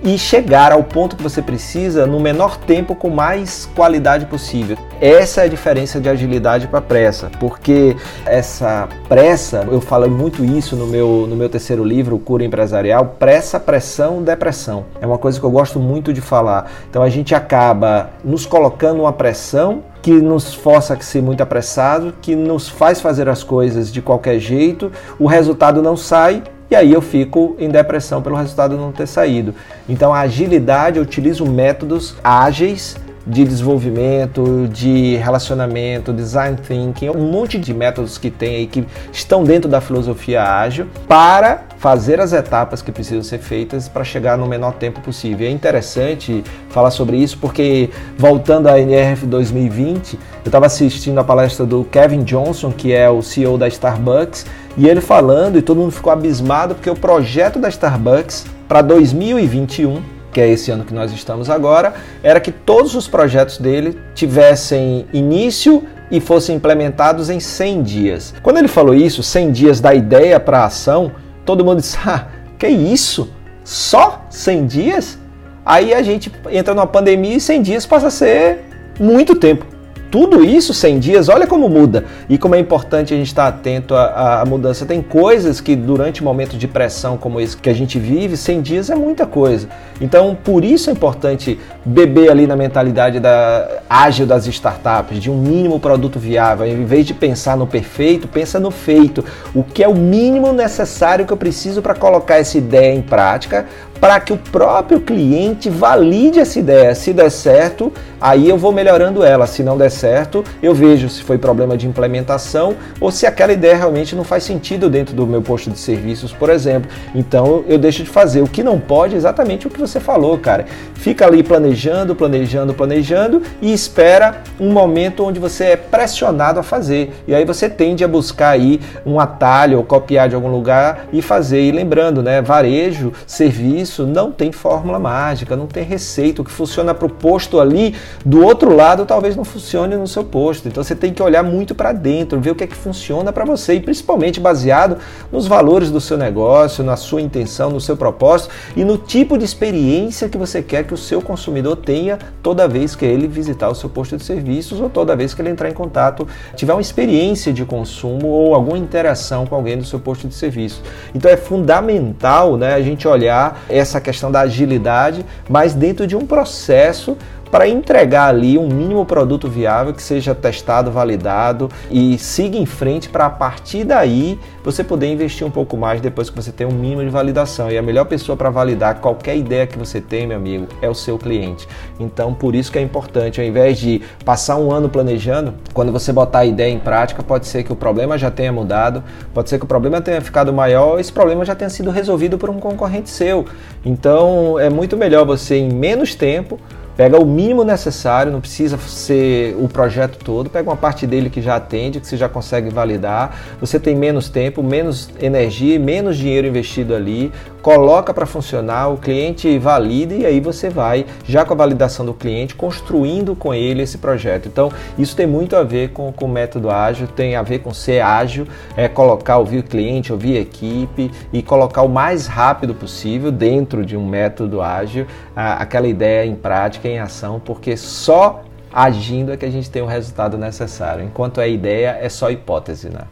e 0.05 0.19
chegar 0.19 0.73
ao 0.73 0.83
ponto 0.83 1.17
que 1.17 1.23
você 1.23 1.41
precisa 1.41 2.07
no 2.07 2.19
menor 2.19 2.57
tempo 2.57 2.95
com 2.95 3.09
mais 3.09 3.69
qualidade 3.75 4.27
possível. 4.27 4.77
Essa 5.01 5.43
é 5.43 5.45
a 5.45 5.49
diferença 5.49 6.01
de 6.01 6.09
agilidade 6.09 6.67
para 6.67 6.81
pressa, 6.81 7.31
porque 7.39 7.97
essa 8.27 8.89
pressa, 9.09 9.67
eu 9.71 9.81
falo 9.81 10.09
muito 10.09 10.45
isso 10.45 10.77
no 10.77 10.87
meu, 10.87 11.27
no 11.29 11.37
meu 11.37 11.49
terceiro 11.49 11.85
livro, 11.85 12.19
Cura 12.19 12.45
Empresarial, 12.45 13.17
pressa, 13.19 13.61
pressão, 13.61 14.23
depressão. 14.23 14.85
É 15.01 15.07
uma 15.07 15.19
coisa 15.19 15.39
que 15.39 15.47
eu 15.47 15.51
gosto 15.51 15.79
muito 15.79 16.13
de 16.13 16.21
falar. 16.21 16.71
Então 16.89 17.03
a 17.03 17.09
gente 17.09 17.35
acaba 17.35 18.11
nos 18.25 18.47
colocando 18.47 19.01
uma 19.01 19.13
pressão 19.13 19.85
que 20.03 20.11
nos 20.11 20.53
força 20.53 20.95
a 20.95 21.01
ser 21.01 21.23
muito 21.23 21.43
apressado, 21.43 22.13
que 22.21 22.35
nos 22.35 22.69
faz 22.69 23.01
fazer 23.01 23.29
as 23.29 23.45
coisas 23.45 23.93
de 23.93 24.03
qualquer 24.03 24.41
jeito, 24.41 24.91
o 25.19 25.27
resultado 25.27 25.81
não 25.81 25.97
sai 25.97 26.43
e 26.73 26.75
aí 26.75 26.91
eu 26.91 27.03
fico 27.03 27.55
em 27.59 27.69
depressão 27.69 28.23
pelo 28.23 28.35
resultado 28.35 28.79
não 28.79 28.93
ter 28.93 29.07
saído. 29.07 29.55
Então 29.87 30.15
a 30.15 30.21
agilidade, 30.21 30.97
eu 30.97 31.03
utilizo 31.03 31.45
métodos 31.45 32.17
ágeis 32.25 32.97
de 33.27 33.45
desenvolvimento, 33.45 34.67
de 34.73 35.17
relacionamento, 35.17 36.15
design 36.15 36.57
thinking, 36.57 37.11
um 37.11 37.31
monte 37.31 37.59
de 37.59 37.75
métodos 37.75 38.17
que 38.17 38.31
tem 38.31 38.57
aí 38.57 38.67
que 38.67 38.87
estão 39.13 39.45
dentro 39.45 39.69
da 39.69 39.83
filosofia 39.83 40.43
ágil 40.43 40.87
para 41.07 41.63
fazer 41.83 42.21
as 42.21 42.33
etapas 42.33 42.81
que 42.81 42.93
precisam 42.93 43.25
ser 43.25 43.39
feitas 43.39 43.89
para 43.89 44.05
chegar 44.05 44.39
no 44.39 44.47
menor 44.47 44.75
tempo 44.75 45.01
possível. 45.01 45.49
É 45.49 45.51
interessante 45.51 46.45
falar 46.69 46.93
sobre 46.93 47.17
isso 47.17 47.37
porque 47.39 47.91
voltando 48.17 48.69
à 48.69 48.79
NRF 48.79 49.27
2020, 49.27 50.15
eu 50.15 50.21
estava 50.47 50.67
assistindo 50.67 51.19
a 51.19 51.25
palestra 51.25 51.67
do 51.67 51.83
Kevin 51.83 52.23
Johnson, 52.23 52.71
que 52.71 52.93
é 52.93 53.11
o 53.11 53.21
CEO 53.21 53.59
da 53.59 53.67
Starbucks, 53.67 54.47
e 54.79 54.87
ele 54.89 55.01
falando 55.01 55.59
e 55.59 55.63
todo 55.63 55.79
mundo 55.79 55.91
ficou 55.91 56.13
abismado 56.13 56.77
porque 56.77 56.89
o 56.89 56.95
projeto 56.95 57.59
da 57.59 57.69
Starbucks 57.69 58.47
para 58.69 58.81
2021 58.81 60.01
que 60.33 60.41
é 60.41 60.49
esse 60.49 60.71
ano 60.71 60.85
que 60.85 60.95
nós 60.95 61.13
estamos 61.13 61.51
agora, 61.51 61.93
era 62.23 62.41
que 62.41 62.51
todos 62.51 62.95
os 62.95 63.07
projetos 63.07 63.59
dele 63.59 63.99
tivessem 64.15 65.05
início 65.13 65.83
e 66.11 66.21
fossem 66.21 66.57
implementados 66.57 67.29
em 67.29 67.39
100 67.39 67.83
dias. 67.83 68.35
Quando 68.43 68.57
ele 68.57 68.69
falou 68.69 68.95
isso, 68.95 69.23
100 69.23 69.53
dias 69.53 69.79
da 69.79 69.93
ideia 69.93 70.41
para 70.41 70.61
a 70.61 70.65
ação, 70.65 71.13
todo 71.45 71.65
mundo 71.65 71.81
disse: 71.81 71.99
"Ah, 72.07 72.27
que 72.59 72.69
isso? 72.69 73.33
Só 73.65 74.27
100 74.31 74.67
dias?" 74.67 75.19
Aí 75.65 75.95
a 75.95 76.03
gente 76.03 76.31
entra 76.51 76.75
numa 76.75 76.87
pandemia 76.87 77.37
e 77.37 77.41
100 77.41 77.63
dias 77.63 77.87
passa 77.87 78.09
a 78.09 78.11
ser 78.11 78.65
muito 78.99 79.37
tempo 79.37 79.72
tudo 80.13 80.45
isso 80.45 80.75
100 80.75 80.99
dias, 80.99 81.29
olha 81.31 81.47
como 81.47 81.71
muda 81.71 82.05
e 82.29 82.37
como 82.37 82.55
é 82.55 82.59
importante 82.59 83.15
a 83.15 83.17
gente 83.17 83.29
estar 83.29 83.49
atento 83.49 83.95
à, 83.95 84.43
à 84.43 84.45
mudança. 84.45 84.85
Tem 84.85 85.01
coisas 85.01 85.59
que 85.59 85.75
durante 85.75 86.23
momentos 86.23 86.59
de 86.59 86.69
pressão 86.69 87.17
como 87.17 87.41
esse 87.41 87.57
que 87.57 87.71
a 87.71 87.73
gente 87.73 87.99
vive, 87.99 88.37
100 88.37 88.61
dias 88.61 88.91
é 88.91 88.95
muita 88.95 89.25
coisa. 89.25 89.69
Então, 90.03 90.37
por 90.45 90.65
isso 90.65 90.91
é 90.91 90.93
importante 90.93 91.59
beber 91.83 92.31
ali 92.31 92.47
na 92.47 92.55
mentalidade 92.55 93.21
da 93.21 93.67
ágil 93.89 94.27
das 94.27 94.47
startups, 94.47 95.19
de 95.19 95.31
um 95.31 95.39
mínimo 95.39 95.81
produto 95.81 96.19
viável. 96.19 96.67
Em 96.67 96.85
vez 96.85 97.07
de 97.07 97.15
pensar 97.15 97.57
no 97.57 97.67
perfeito, 97.67 98.29
pensa 98.29 98.61
no 98.61 98.71
feito. 98.71 99.25
O 99.55 99.65
que 99.65 99.83
é 99.83 99.89
o 99.89 99.95
mínimo 99.95 100.53
necessário 100.53 101.25
que 101.25 101.33
eu 101.33 101.39
preciso 101.39 101.81
para 101.81 101.95
colocar 101.95 102.37
essa 102.37 102.59
ideia 102.59 102.95
em 102.95 103.01
prática, 103.01 103.65
para 104.03 104.19
que 104.19 104.33
o 104.33 104.37
próprio 104.37 104.99
cliente 104.99 105.71
valide 105.71 106.41
essa 106.41 106.59
ideia. 106.59 106.93
Se 106.93 107.13
der 107.13 107.31
certo, 107.31 107.93
aí 108.21 108.49
eu 108.49 108.59
vou 108.59 108.73
melhorando 108.73 109.23
ela. 109.23 109.47
Se 109.47 109.63
não 109.63 109.79
der 109.79 109.93
certo, 109.93 110.45
eu 110.61 110.75
vejo 110.75 111.09
se 111.09 111.23
foi 111.23 111.39
problema 111.39 111.77
de 111.77 111.87
implementação 111.87 112.75
ou 113.01 113.13
se 113.13 113.27
aquela 113.27 113.53
ideia 113.53 113.77
realmente 113.77 114.17
não 114.17 114.25
faz 114.25 114.43
sentido 114.43 114.91
dentro 114.91 115.15
do 115.15 115.25
meu 115.25 115.41
posto 115.41 115.71
de 115.71 115.79
serviços, 115.79 116.33
por 116.33 116.51
exemplo. 116.51 116.91
Então 117.15 117.63
eu 117.69 117.79
deixo 117.79 118.03
de 118.03 118.11
fazer. 118.11 118.43
O 118.43 118.49
que 118.49 118.61
não 118.65 118.77
pode 118.81 119.15
é 119.15 119.17
exatamente 119.17 119.69
o 119.69 119.71
que 119.71 119.79
você 119.79 120.01
falou, 120.01 120.37
cara. 120.37 120.65
Fica 120.95 121.25
ali 121.25 121.45
planejando, 121.45 122.17
planejando, 122.17 122.75
planejando 122.75 123.41
e 123.61 123.73
espera 123.73 124.43
um 124.59 124.73
momento 124.73 125.25
onde 125.25 125.39
você 125.39 125.65
é 125.67 125.77
pressionado 125.77 126.59
a 126.59 126.65
fazer. 126.65 127.15
E 127.25 127.33
aí 127.37 127.45
você 127.45 127.69
tende 127.69 128.03
a 128.03 128.09
buscar 128.09 128.49
aí 128.49 128.81
um 129.07 129.21
atalho 129.21 129.79
ou 129.79 129.85
copiar 129.85 130.29
de 130.29 130.35
algum 130.35 130.51
lugar 130.51 131.07
e 131.13 131.23
fazer. 131.23 131.63
E 131.63 131.71
lembrando, 131.71 132.21
né, 132.21 132.43
varejo, 132.43 133.13
serviço 133.29 133.92
isso 133.93 134.07
não 134.07 134.33
tem 134.33 134.51
fórmula 134.51 134.99
mágica, 134.99 135.55
não 135.55 135.67
tem 135.67 135.85
receita. 135.85 136.41
O 136.41 136.45
que 136.45 136.51
funciona 136.51 136.95
para 136.95 137.07
o 137.07 137.11
posto 137.11 137.61
ali, 137.61 137.95
do 138.25 138.43
outro 138.43 138.75
lado, 138.75 139.05
talvez 139.05 139.37
não 139.37 139.45
funcione 139.45 139.97
no 139.97 140.07
seu 140.07 140.25
posto. 140.25 140.67
Então 140.67 140.83
você 140.83 140.97
tem 140.97 141.13
que 141.13 141.23
olhar 141.23 141.43
muito 141.43 141.75
para 141.75 141.93
dentro, 141.93 142.41
ver 142.41 142.51
o 142.51 142.55
que 142.55 142.65
é 142.65 142.67
que 142.67 142.75
funciona 142.75 143.33
para 143.33 143.45
você 143.45 143.75
e 143.75 143.81
principalmente 143.81 144.41
baseado 144.41 144.97
nos 145.31 145.47
valores 145.47 145.91
do 145.91 146.01
seu 146.01 146.17
negócio, 146.17 146.83
na 146.83 146.97
sua 146.97 147.21
intenção, 147.21 147.71
no 147.71 147.81
seu 147.81 147.97
propósito 147.97 148.53
e 148.75 148.85
no 148.85 148.97
tipo 148.97 149.37
de 149.37 149.45
experiência 149.45 150.29
que 150.29 150.39
você 150.39 150.63
quer 150.63 150.85
que 150.85 150.95
o 150.95 150.97
seu 150.97 151.21
consumidor 151.21 151.77
tenha 151.77 152.19
toda 152.43 152.67
vez 152.67 152.97
que 152.97 153.05
ele 153.05 153.29
visitar 153.29 153.69
o 153.69 153.75
seu 153.75 153.91
posto 153.91 154.17
de 154.17 154.25
serviços 154.25 154.81
ou 154.81 154.89
toda 154.89 155.15
vez 155.15 155.35
que 155.35 155.43
ele 155.43 155.51
entrar 155.51 155.69
em 155.69 155.75
contato, 155.75 156.27
tiver 156.57 156.73
uma 156.73 156.81
experiência 156.81 157.53
de 157.53 157.65
consumo 157.65 158.29
ou 158.29 158.55
alguma 158.55 158.79
interação 158.79 159.47
com 159.47 159.55
alguém 159.55 159.77
do 159.77 159.85
seu 159.85 160.01
posto 160.01 160.27
de 160.27 160.35
serviço. 160.35 160.83
Então 161.15 161.31
é 161.31 161.37
fundamental, 161.37 162.57
né, 162.57 162.75
a 162.75 162.81
gente 162.81 163.07
olhar 163.07 163.63
essa 163.73 164.01
questão 164.01 164.31
da 164.31 164.41
agilidade, 164.41 165.25
mas 165.49 165.75
dentro 165.75 166.07
de 166.07 166.17
um 166.17 166.27
processo 166.27 167.17
para 167.53 167.69
entregar 167.69 168.29
ali 168.29 168.57
um 168.57 168.67
mínimo 168.67 169.05
produto 169.05 169.47
viável 169.47 169.93
que 169.93 170.03
seja 170.03 170.35
testado, 170.35 170.91
validado 170.91 171.69
e 171.91 172.17
siga 172.17 172.57
em 172.57 172.65
frente 172.65 173.11
para 173.11 173.27
a 173.27 173.31
partir 173.31 173.85
daí 173.85 174.41
você 174.65 174.83
poder 174.83 175.13
investir 175.13 175.47
um 175.47 175.51
pouco 175.51 175.77
mais 175.77 176.01
depois 176.01 176.31
que 176.31 176.37
você 176.37 176.51
tem 176.51 176.67
um 176.67 176.73
mínimo 176.73 177.03
de 177.03 177.11
validação. 177.11 177.71
E 177.71 177.77
a 177.77 177.83
melhor 177.83 178.07
pessoa 178.07 178.39
para 178.39 178.49
validar 178.49 179.01
qualquer 179.01 179.37
ideia 179.37 179.67
que 179.67 179.79
você 179.79 180.01
tem, 180.01 180.27
meu 180.27 180.39
amigo, 180.39 180.67
é 180.81 180.89
o 180.89 180.95
seu 180.95 181.19
cliente. 181.19 181.69
Então, 182.01 182.33
por 182.33 182.55
isso 182.55 182.73
que 182.73 182.79
é 182.79 182.83
importante, 182.83 183.39
ao 183.39 183.47
invés 183.47 183.77
de 183.77 184.01
passar 184.25 184.57
um 184.57 184.73
ano 184.73 184.89
planejando, 184.89 185.53
quando 185.75 185.93
você 185.93 186.11
botar 186.11 186.39
a 186.39 186.47
ideia 186.47 186.73
em 186.73 186.79
prática, 186.79 187.23
pode 187.23 187.47
ser 187.47 187.65
que 187.65 187.73
o 187.73 187.77
problema 187.77 188.17
já 188.17 188.31
tenha 188.31 188.51
mudado, 188.51 189.05
pode 189.35 189.51
ser 189.51 189.59
que 189.59 189.65
o 189.67 189.69
problema 189.69 190.01
tenha 190.01 190.23
ficado 190.23 190.55
maior, 190.55 190.99
esse 190.99 191.13
problema 191.13 191.45
já 191.45 191.55
tenha 191.55 191.69
sido 191.69 191.91
resolvido 191.91 192.39
por 192.39 192.49
um 192.49 192.59
concorrente 192.59 193.11
seu. 193.11 193.45
Então, 193.85 194.59
é 194.59 194.71
muito 194.71 194.97
melhor 194.97 195.27
você 195.27 195.57
em 195.57 195.71
menos 195.71 196.15
tempo 196.15 196.59
Pega 196.97 197.19
o 197.19 197.25
mínimo 197.25 197.65
necessário, 197.65 198.31
não 198.31 198.41
precisa 198.41 198.77
ser 198.77 199.57
o 199.59 199.67
projeto 199.67 200.19
todo, 200.23 200.51
pega 200.51 200.69
uma 200.69 200.77
parte 200.77 201.07
dele 201.07 201.31
que 201.31 201.41
já 201.41 201.57
atende, 201.57 202.01
que 202.01 202.07
você 202.07 202.19
já 202.19 202.29
consegue 202.29 202.69
validar. 202.69 203.35
Você 203.61 203.81
tem 203.81 203.97
menos 203.97 204.29
tempo, 204.29 204.63
menos 204.63 205.09
energia, 205.21 205.79
menos 205.79 206.19
dinheiro 206.19 206.47
investido 206.47 206.95
ali, 206.95 207.33
coloca 207.63 208.13
para 208.13 208.27
funcionar, 208.27 208.89
o 208.89 208.99
cliente 208.99 209.59
valida 209.59 210.15
e 210.15 210.27
aí 210.27 210.41
você 210.41 210.69
vai, 210.69 211.07
já 211.25 211.45
com 211.45 211.55
a 211.55 211.57
validação 211.57 212.05
do 212.05 212.13
cliente, 212.13 212.55
construindo 212.55 213.35
com 213.35 213.55
ele 213.55 213.83
esse 213.83 213.97
projeto. 213.97 214.49
Então, 214.49 214.71
isso 214.99 215.17
tem 215.17 215.27
muito 215.27 215.57
a 215.57 215.63
ver 215.63 215.91
com, 215.91 216.13
com 216.13 216.27
o 216.27 216.29
método 216.29 216.69
ágil, 216.69 217.07
tem 217.07 217.37
a 217.37 217.43
ver 217.43 217.61
com 217.61 217.73
ser 217.73 218.01
ágil, 218.01 218.47
é 218.77 218.87
colocar, 218.89 219.39
ouvir 219.39 219.59
o 219.59 219.63
cliente, 219.63 220.13
ouvir 220.13 220.37
a 220.37 220.41
equipe 220.41 221.11
e 221.33 221.43
colocar 221.43 221.83
o 221.83 221.89
mais 221.89 222.27
rápido 222.27 222.75
possível 222.75 223.31
dentro 223.31 223.87
de 223.87 223.97
um 223.97 224.05
método 224.05 224.61
ágil 224.61 225.07
a, 225.35 225.55
aquela 225.55 225.87
ideia 225.87 226.27
em 226.27 226.35
prática, 226.35 226.89
em 226.89 226.99
ação, 226.99 227.41
porque 227.41 227.77
só 227.77 228.43
agindo 228.73 229.33
é 229.33 229.37
que 229.37 229.45
a 229.45 229.51
gente 229.51 229.71
tem 229.71 229.83
o 229.83 229.87
resultado 229.87 230.39
necessário. 230.39 231.05
Enquanto 231.05 231.41
é 231.41 231.49
ideia, 231.49 231.99
é 232.01 232.09
só 232.09 232.31
hipótese, 232.31 232.89
né? 232.89 233.03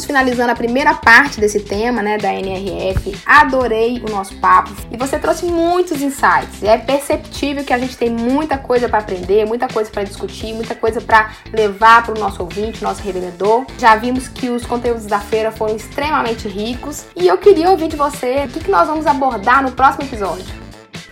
Estamos 0.00 0.04
finalizando 0.04 0.52
a 0.52 0.54
primeira 0.54 0.94
parte 0.94 1.40
desse 1.40 1.60
tema, 1.60 2.02
né, 2.02 2.16
da 2.16 2.32
NRF. 2.32 3.16
Adorei 3.26 4.02
o 4.06 4.10
nosso 4.10 4.34
papo 4.36 4.70
e 4.90 4.96
você 4.96 5.18
trouxe 5.18 5.46
muitos 5.46 6.00
insights. 6.00 6.62
É 6.62 6.78
perceptível 6.78 7.64
que 7.64 7.72
a 7.72 7.78
gente 7.78 7.96
tem 7.96 8.10
muita 8.10 8.56
coisa 8.56 8.88
para 8.88 8.98
aprender, 8.98 9.46
muita 9.46 9.68
coisa 9.68 9.90
para 9.90 10.04
discutir, 10.04 10.54
muita 10.54 10.74
coisa 10.74 11.00
para 11.00 11.30
levar 11.52 12.04
para 12.04 12.16
o 12.16 12.18
nosso 12.18 12.42
ouvinte, 12.42 12.82
nosso 12.82 13.02
revendedor. 13.02 13.66
Já 13.78 13.96
vimos 13.96 14.28
que 14.28 14.48
os 14.48 14.64
conteúdos 14.64 15.06
da 15.06 15.20
feira 15.20 15.50
foram 15.50 15.76
extremamente 15.76 16.48
ricos 16.48 17.04
e 17.16 17.26
eu 17.26 17.36
queria 17.38 17.70
ouvir 17.70 17.88
de 17.88 17.96
você 17.96 18.44
o 18.44 18.48
que, 18.48 18.60
que 18.60 18.70
nós 18.70 18.88
vamos 18.88 19.06
abordar 19.06 19.62
no 19.62 19.72
próximo 19.72 20.04
episódio. 20.04 20.59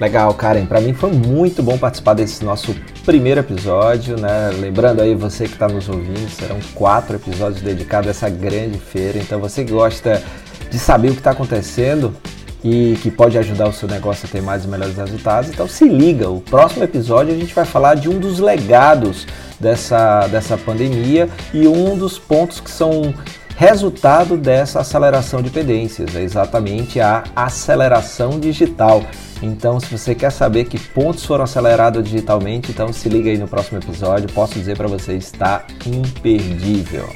Legal, 0.00 0.32
Karen. 0.34 0.64
Para 0.64 0.80
mim 0.80 0.94
foi 0.94 1.10
muito 1.10 1.60
bom 1.60 1.76
participar 1.76 2.14
desse 2.14 2.44
nosso 2.44 2.74
primeiro 3.04 3.40
episódio, 3.40 4.16
né? 4.16 4.50
Lembrando 4.56 5.02
aí 5.02 5.14
você 5.14 5.46
que 5.46 5.54
está 5.54 5.66
nos 5.66 5.88
ouvindo, 5.88 6.30
serão 6.30 6.58
quatro 6.72 7.16
episódios 7.16 7.60
dedicados 7.60 8.06
a 8.06 8.10
essa 8.10 8.28
grande 8.28 8.78
feira. 8.78 9.18
Então 9.18 9.40
você 9.40 9.64
que 9.64 9.72
gosta 9.72 10.22
de 10.70 10.78
saber 10.78 11.08
o 11.08 11.12
que 11.12 11.18
está 11.18 11.32
acontecendo 11.32 12.14
e 12.62 12.96
que 13.02 13.10
pode 13.10 13.36
ajudar 13.38 13.68
o 13.68 13.72
seu 13.72 13.88
negócio 13.88 14.26
a 14.26 14.30
ter 14.30 14.40
mais 14.40 14.64
e 14.64 14.68
melhores 14.68 14.96
resultados, 14.96 15.50
então 15.50 15.66
se 15.68 15.88
liga. 15.88 16.28
O 16.28 16.40
próximo 16.40 16.84
episódio 16.84 17.34
a 17.34 17.36
gente 17.36 17.54
vai 17.54 17.64
falar 17.64 17.94
de 17.94 18.08
um 18.08 18.18
dos 18.18 18.38
legados 18.38 19.26
dessa, 19.58 20.28
dessa 20.28 20.56
pandemia 20.56 21.28
e 21.52 21.66
um 21.66 21.96
dos 21.96 22.18
pontos 22.18 22.60
que 22.60 22.70
são 22.70 23.14
resultado 23.58 24.36
dessa 24.36 24.82
aceleração 24.82 25.42
de 25.42 25.50
pendências, 25.50 26.14
é 26.14 26.22
exatamente 26.22 27.00
a 27.00 27.24
aceleração 27.34 28.38
digital. 28.38 29.02
Então, 29.42 29.80
se 29.80 29.98
você 29.98 30.14
quer 30.14 30.30
saber 30.30 30.66
que 30.66 30.78
pontos 30.78 31.24
foram 31.24 31.42
acelerados 31.42 32.04
digitalmente, 32.04 32.70
então 32.70 32.92
se 32.92 33.08
liga 33.08 33.28
aí 33.28 33.36
no 33.36 33.48
próximo 33.48 33.80
episódio. 33.80 34.32
Posso 34.32 34.54
dizer 34.54 34.76
para 34.76 34.86
você, 34.86 35.14
está 35.14 35.66
imperdível. 35.84 37.08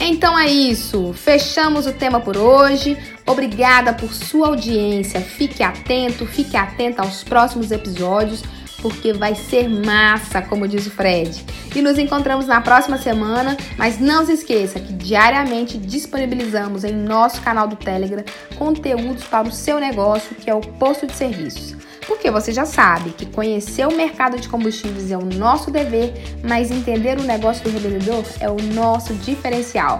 Então 0.00 0.36
é 0.36 0.48
isso, 0.48 1.12
fechamos 1.12 1.86
o 1.86 1.92
tema 1.92 2.18
por 2.18 2.36
hoje. 2.36 2.98
Obrigada 3.24 3.92
por 3.92 4.12
sua 4.12 4.48
audiência. 4.48 5.20
Fique 5.20 5.62
atento, 5.62 6.26
fique 6.26 6.56
atenta 6.56 7.02
aos 7.02 7.22
próximos 7.22 7.70
episódios, 7.70 8.42
porque 8.80 9.12
vai 9.12 9.34
ser 9.34 9.68
massa, 9.68 10.42
como 10.42 10.68
diz 10.68 10.86
o 10.86 10.90
Fred. 10.90 11.44
E 11.74 11.82
nos 11.82 11.98
encontramos 11.98 12.46
na 12.46 12.60
próxima 12.60 12.98
semana, 12.98 13.56
mas 13.76 13.98
não 13.98 14.24
se 14.24 14.32
esqueça 14.32 14.80
que 14.80 14.92
diariamente 14.92 15.78
disponibilizamos 15.78 16.84
em 16.84 16.92
nosso 16.92 17.40
canal 17.42 17.68
do 17.68 17.76
Telegram 17.76 18.24
conteúdos 18.56 19.24
para 19.24 19.48
o 19.48 19.52
seu 19.52 19.78
negócio, 19.78 20.34
que 20.36 20.50
é 20.50 20.54
o 20.54 20.60
posto 20.60 21.06
de 21.06 21.14
serviços. 21.14 21.76
Porque 22.06 22.30
você 22.30 22.52
já 22.52 22.64
sabe 22.64 23.10
que 23.10 23.26
conhecer 23.26 23.86
o 23.86 23.94
mercado 23.94 24.38
de 24.38 24.48
combustíveis 24.48 25.10
é 25.10 25.16
o 25.16 25.24
nosso 25.24 25.70
dever, 25.70 26.14
mas 26.42 26.70
entender 26.70 27.18
o 27.18 27.22
negócio 27.22 27.62
do 27.64 27.70
revendedor 27.70 28.24
é 28.40 28.48
o 28.48 28.56
nosso 28.74 29.12
diferencial. 29.14 29.98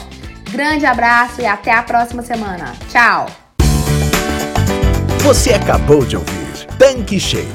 Grande 0.50 0.86
abraço 0.86 1.42
e 1.42 1.46
até 1.46 1.70
a 1.70 1.82
próxima 1.82 2.22
semana. 2.22 2.74
Tchau! 2.88 3.26
Você 5.22 5.52
acabou 5.52 6.06
de 6.06 6.16
ouvir 6.16 6.66
Tanque 6.78 7.20
Cheio, 7.20 7.54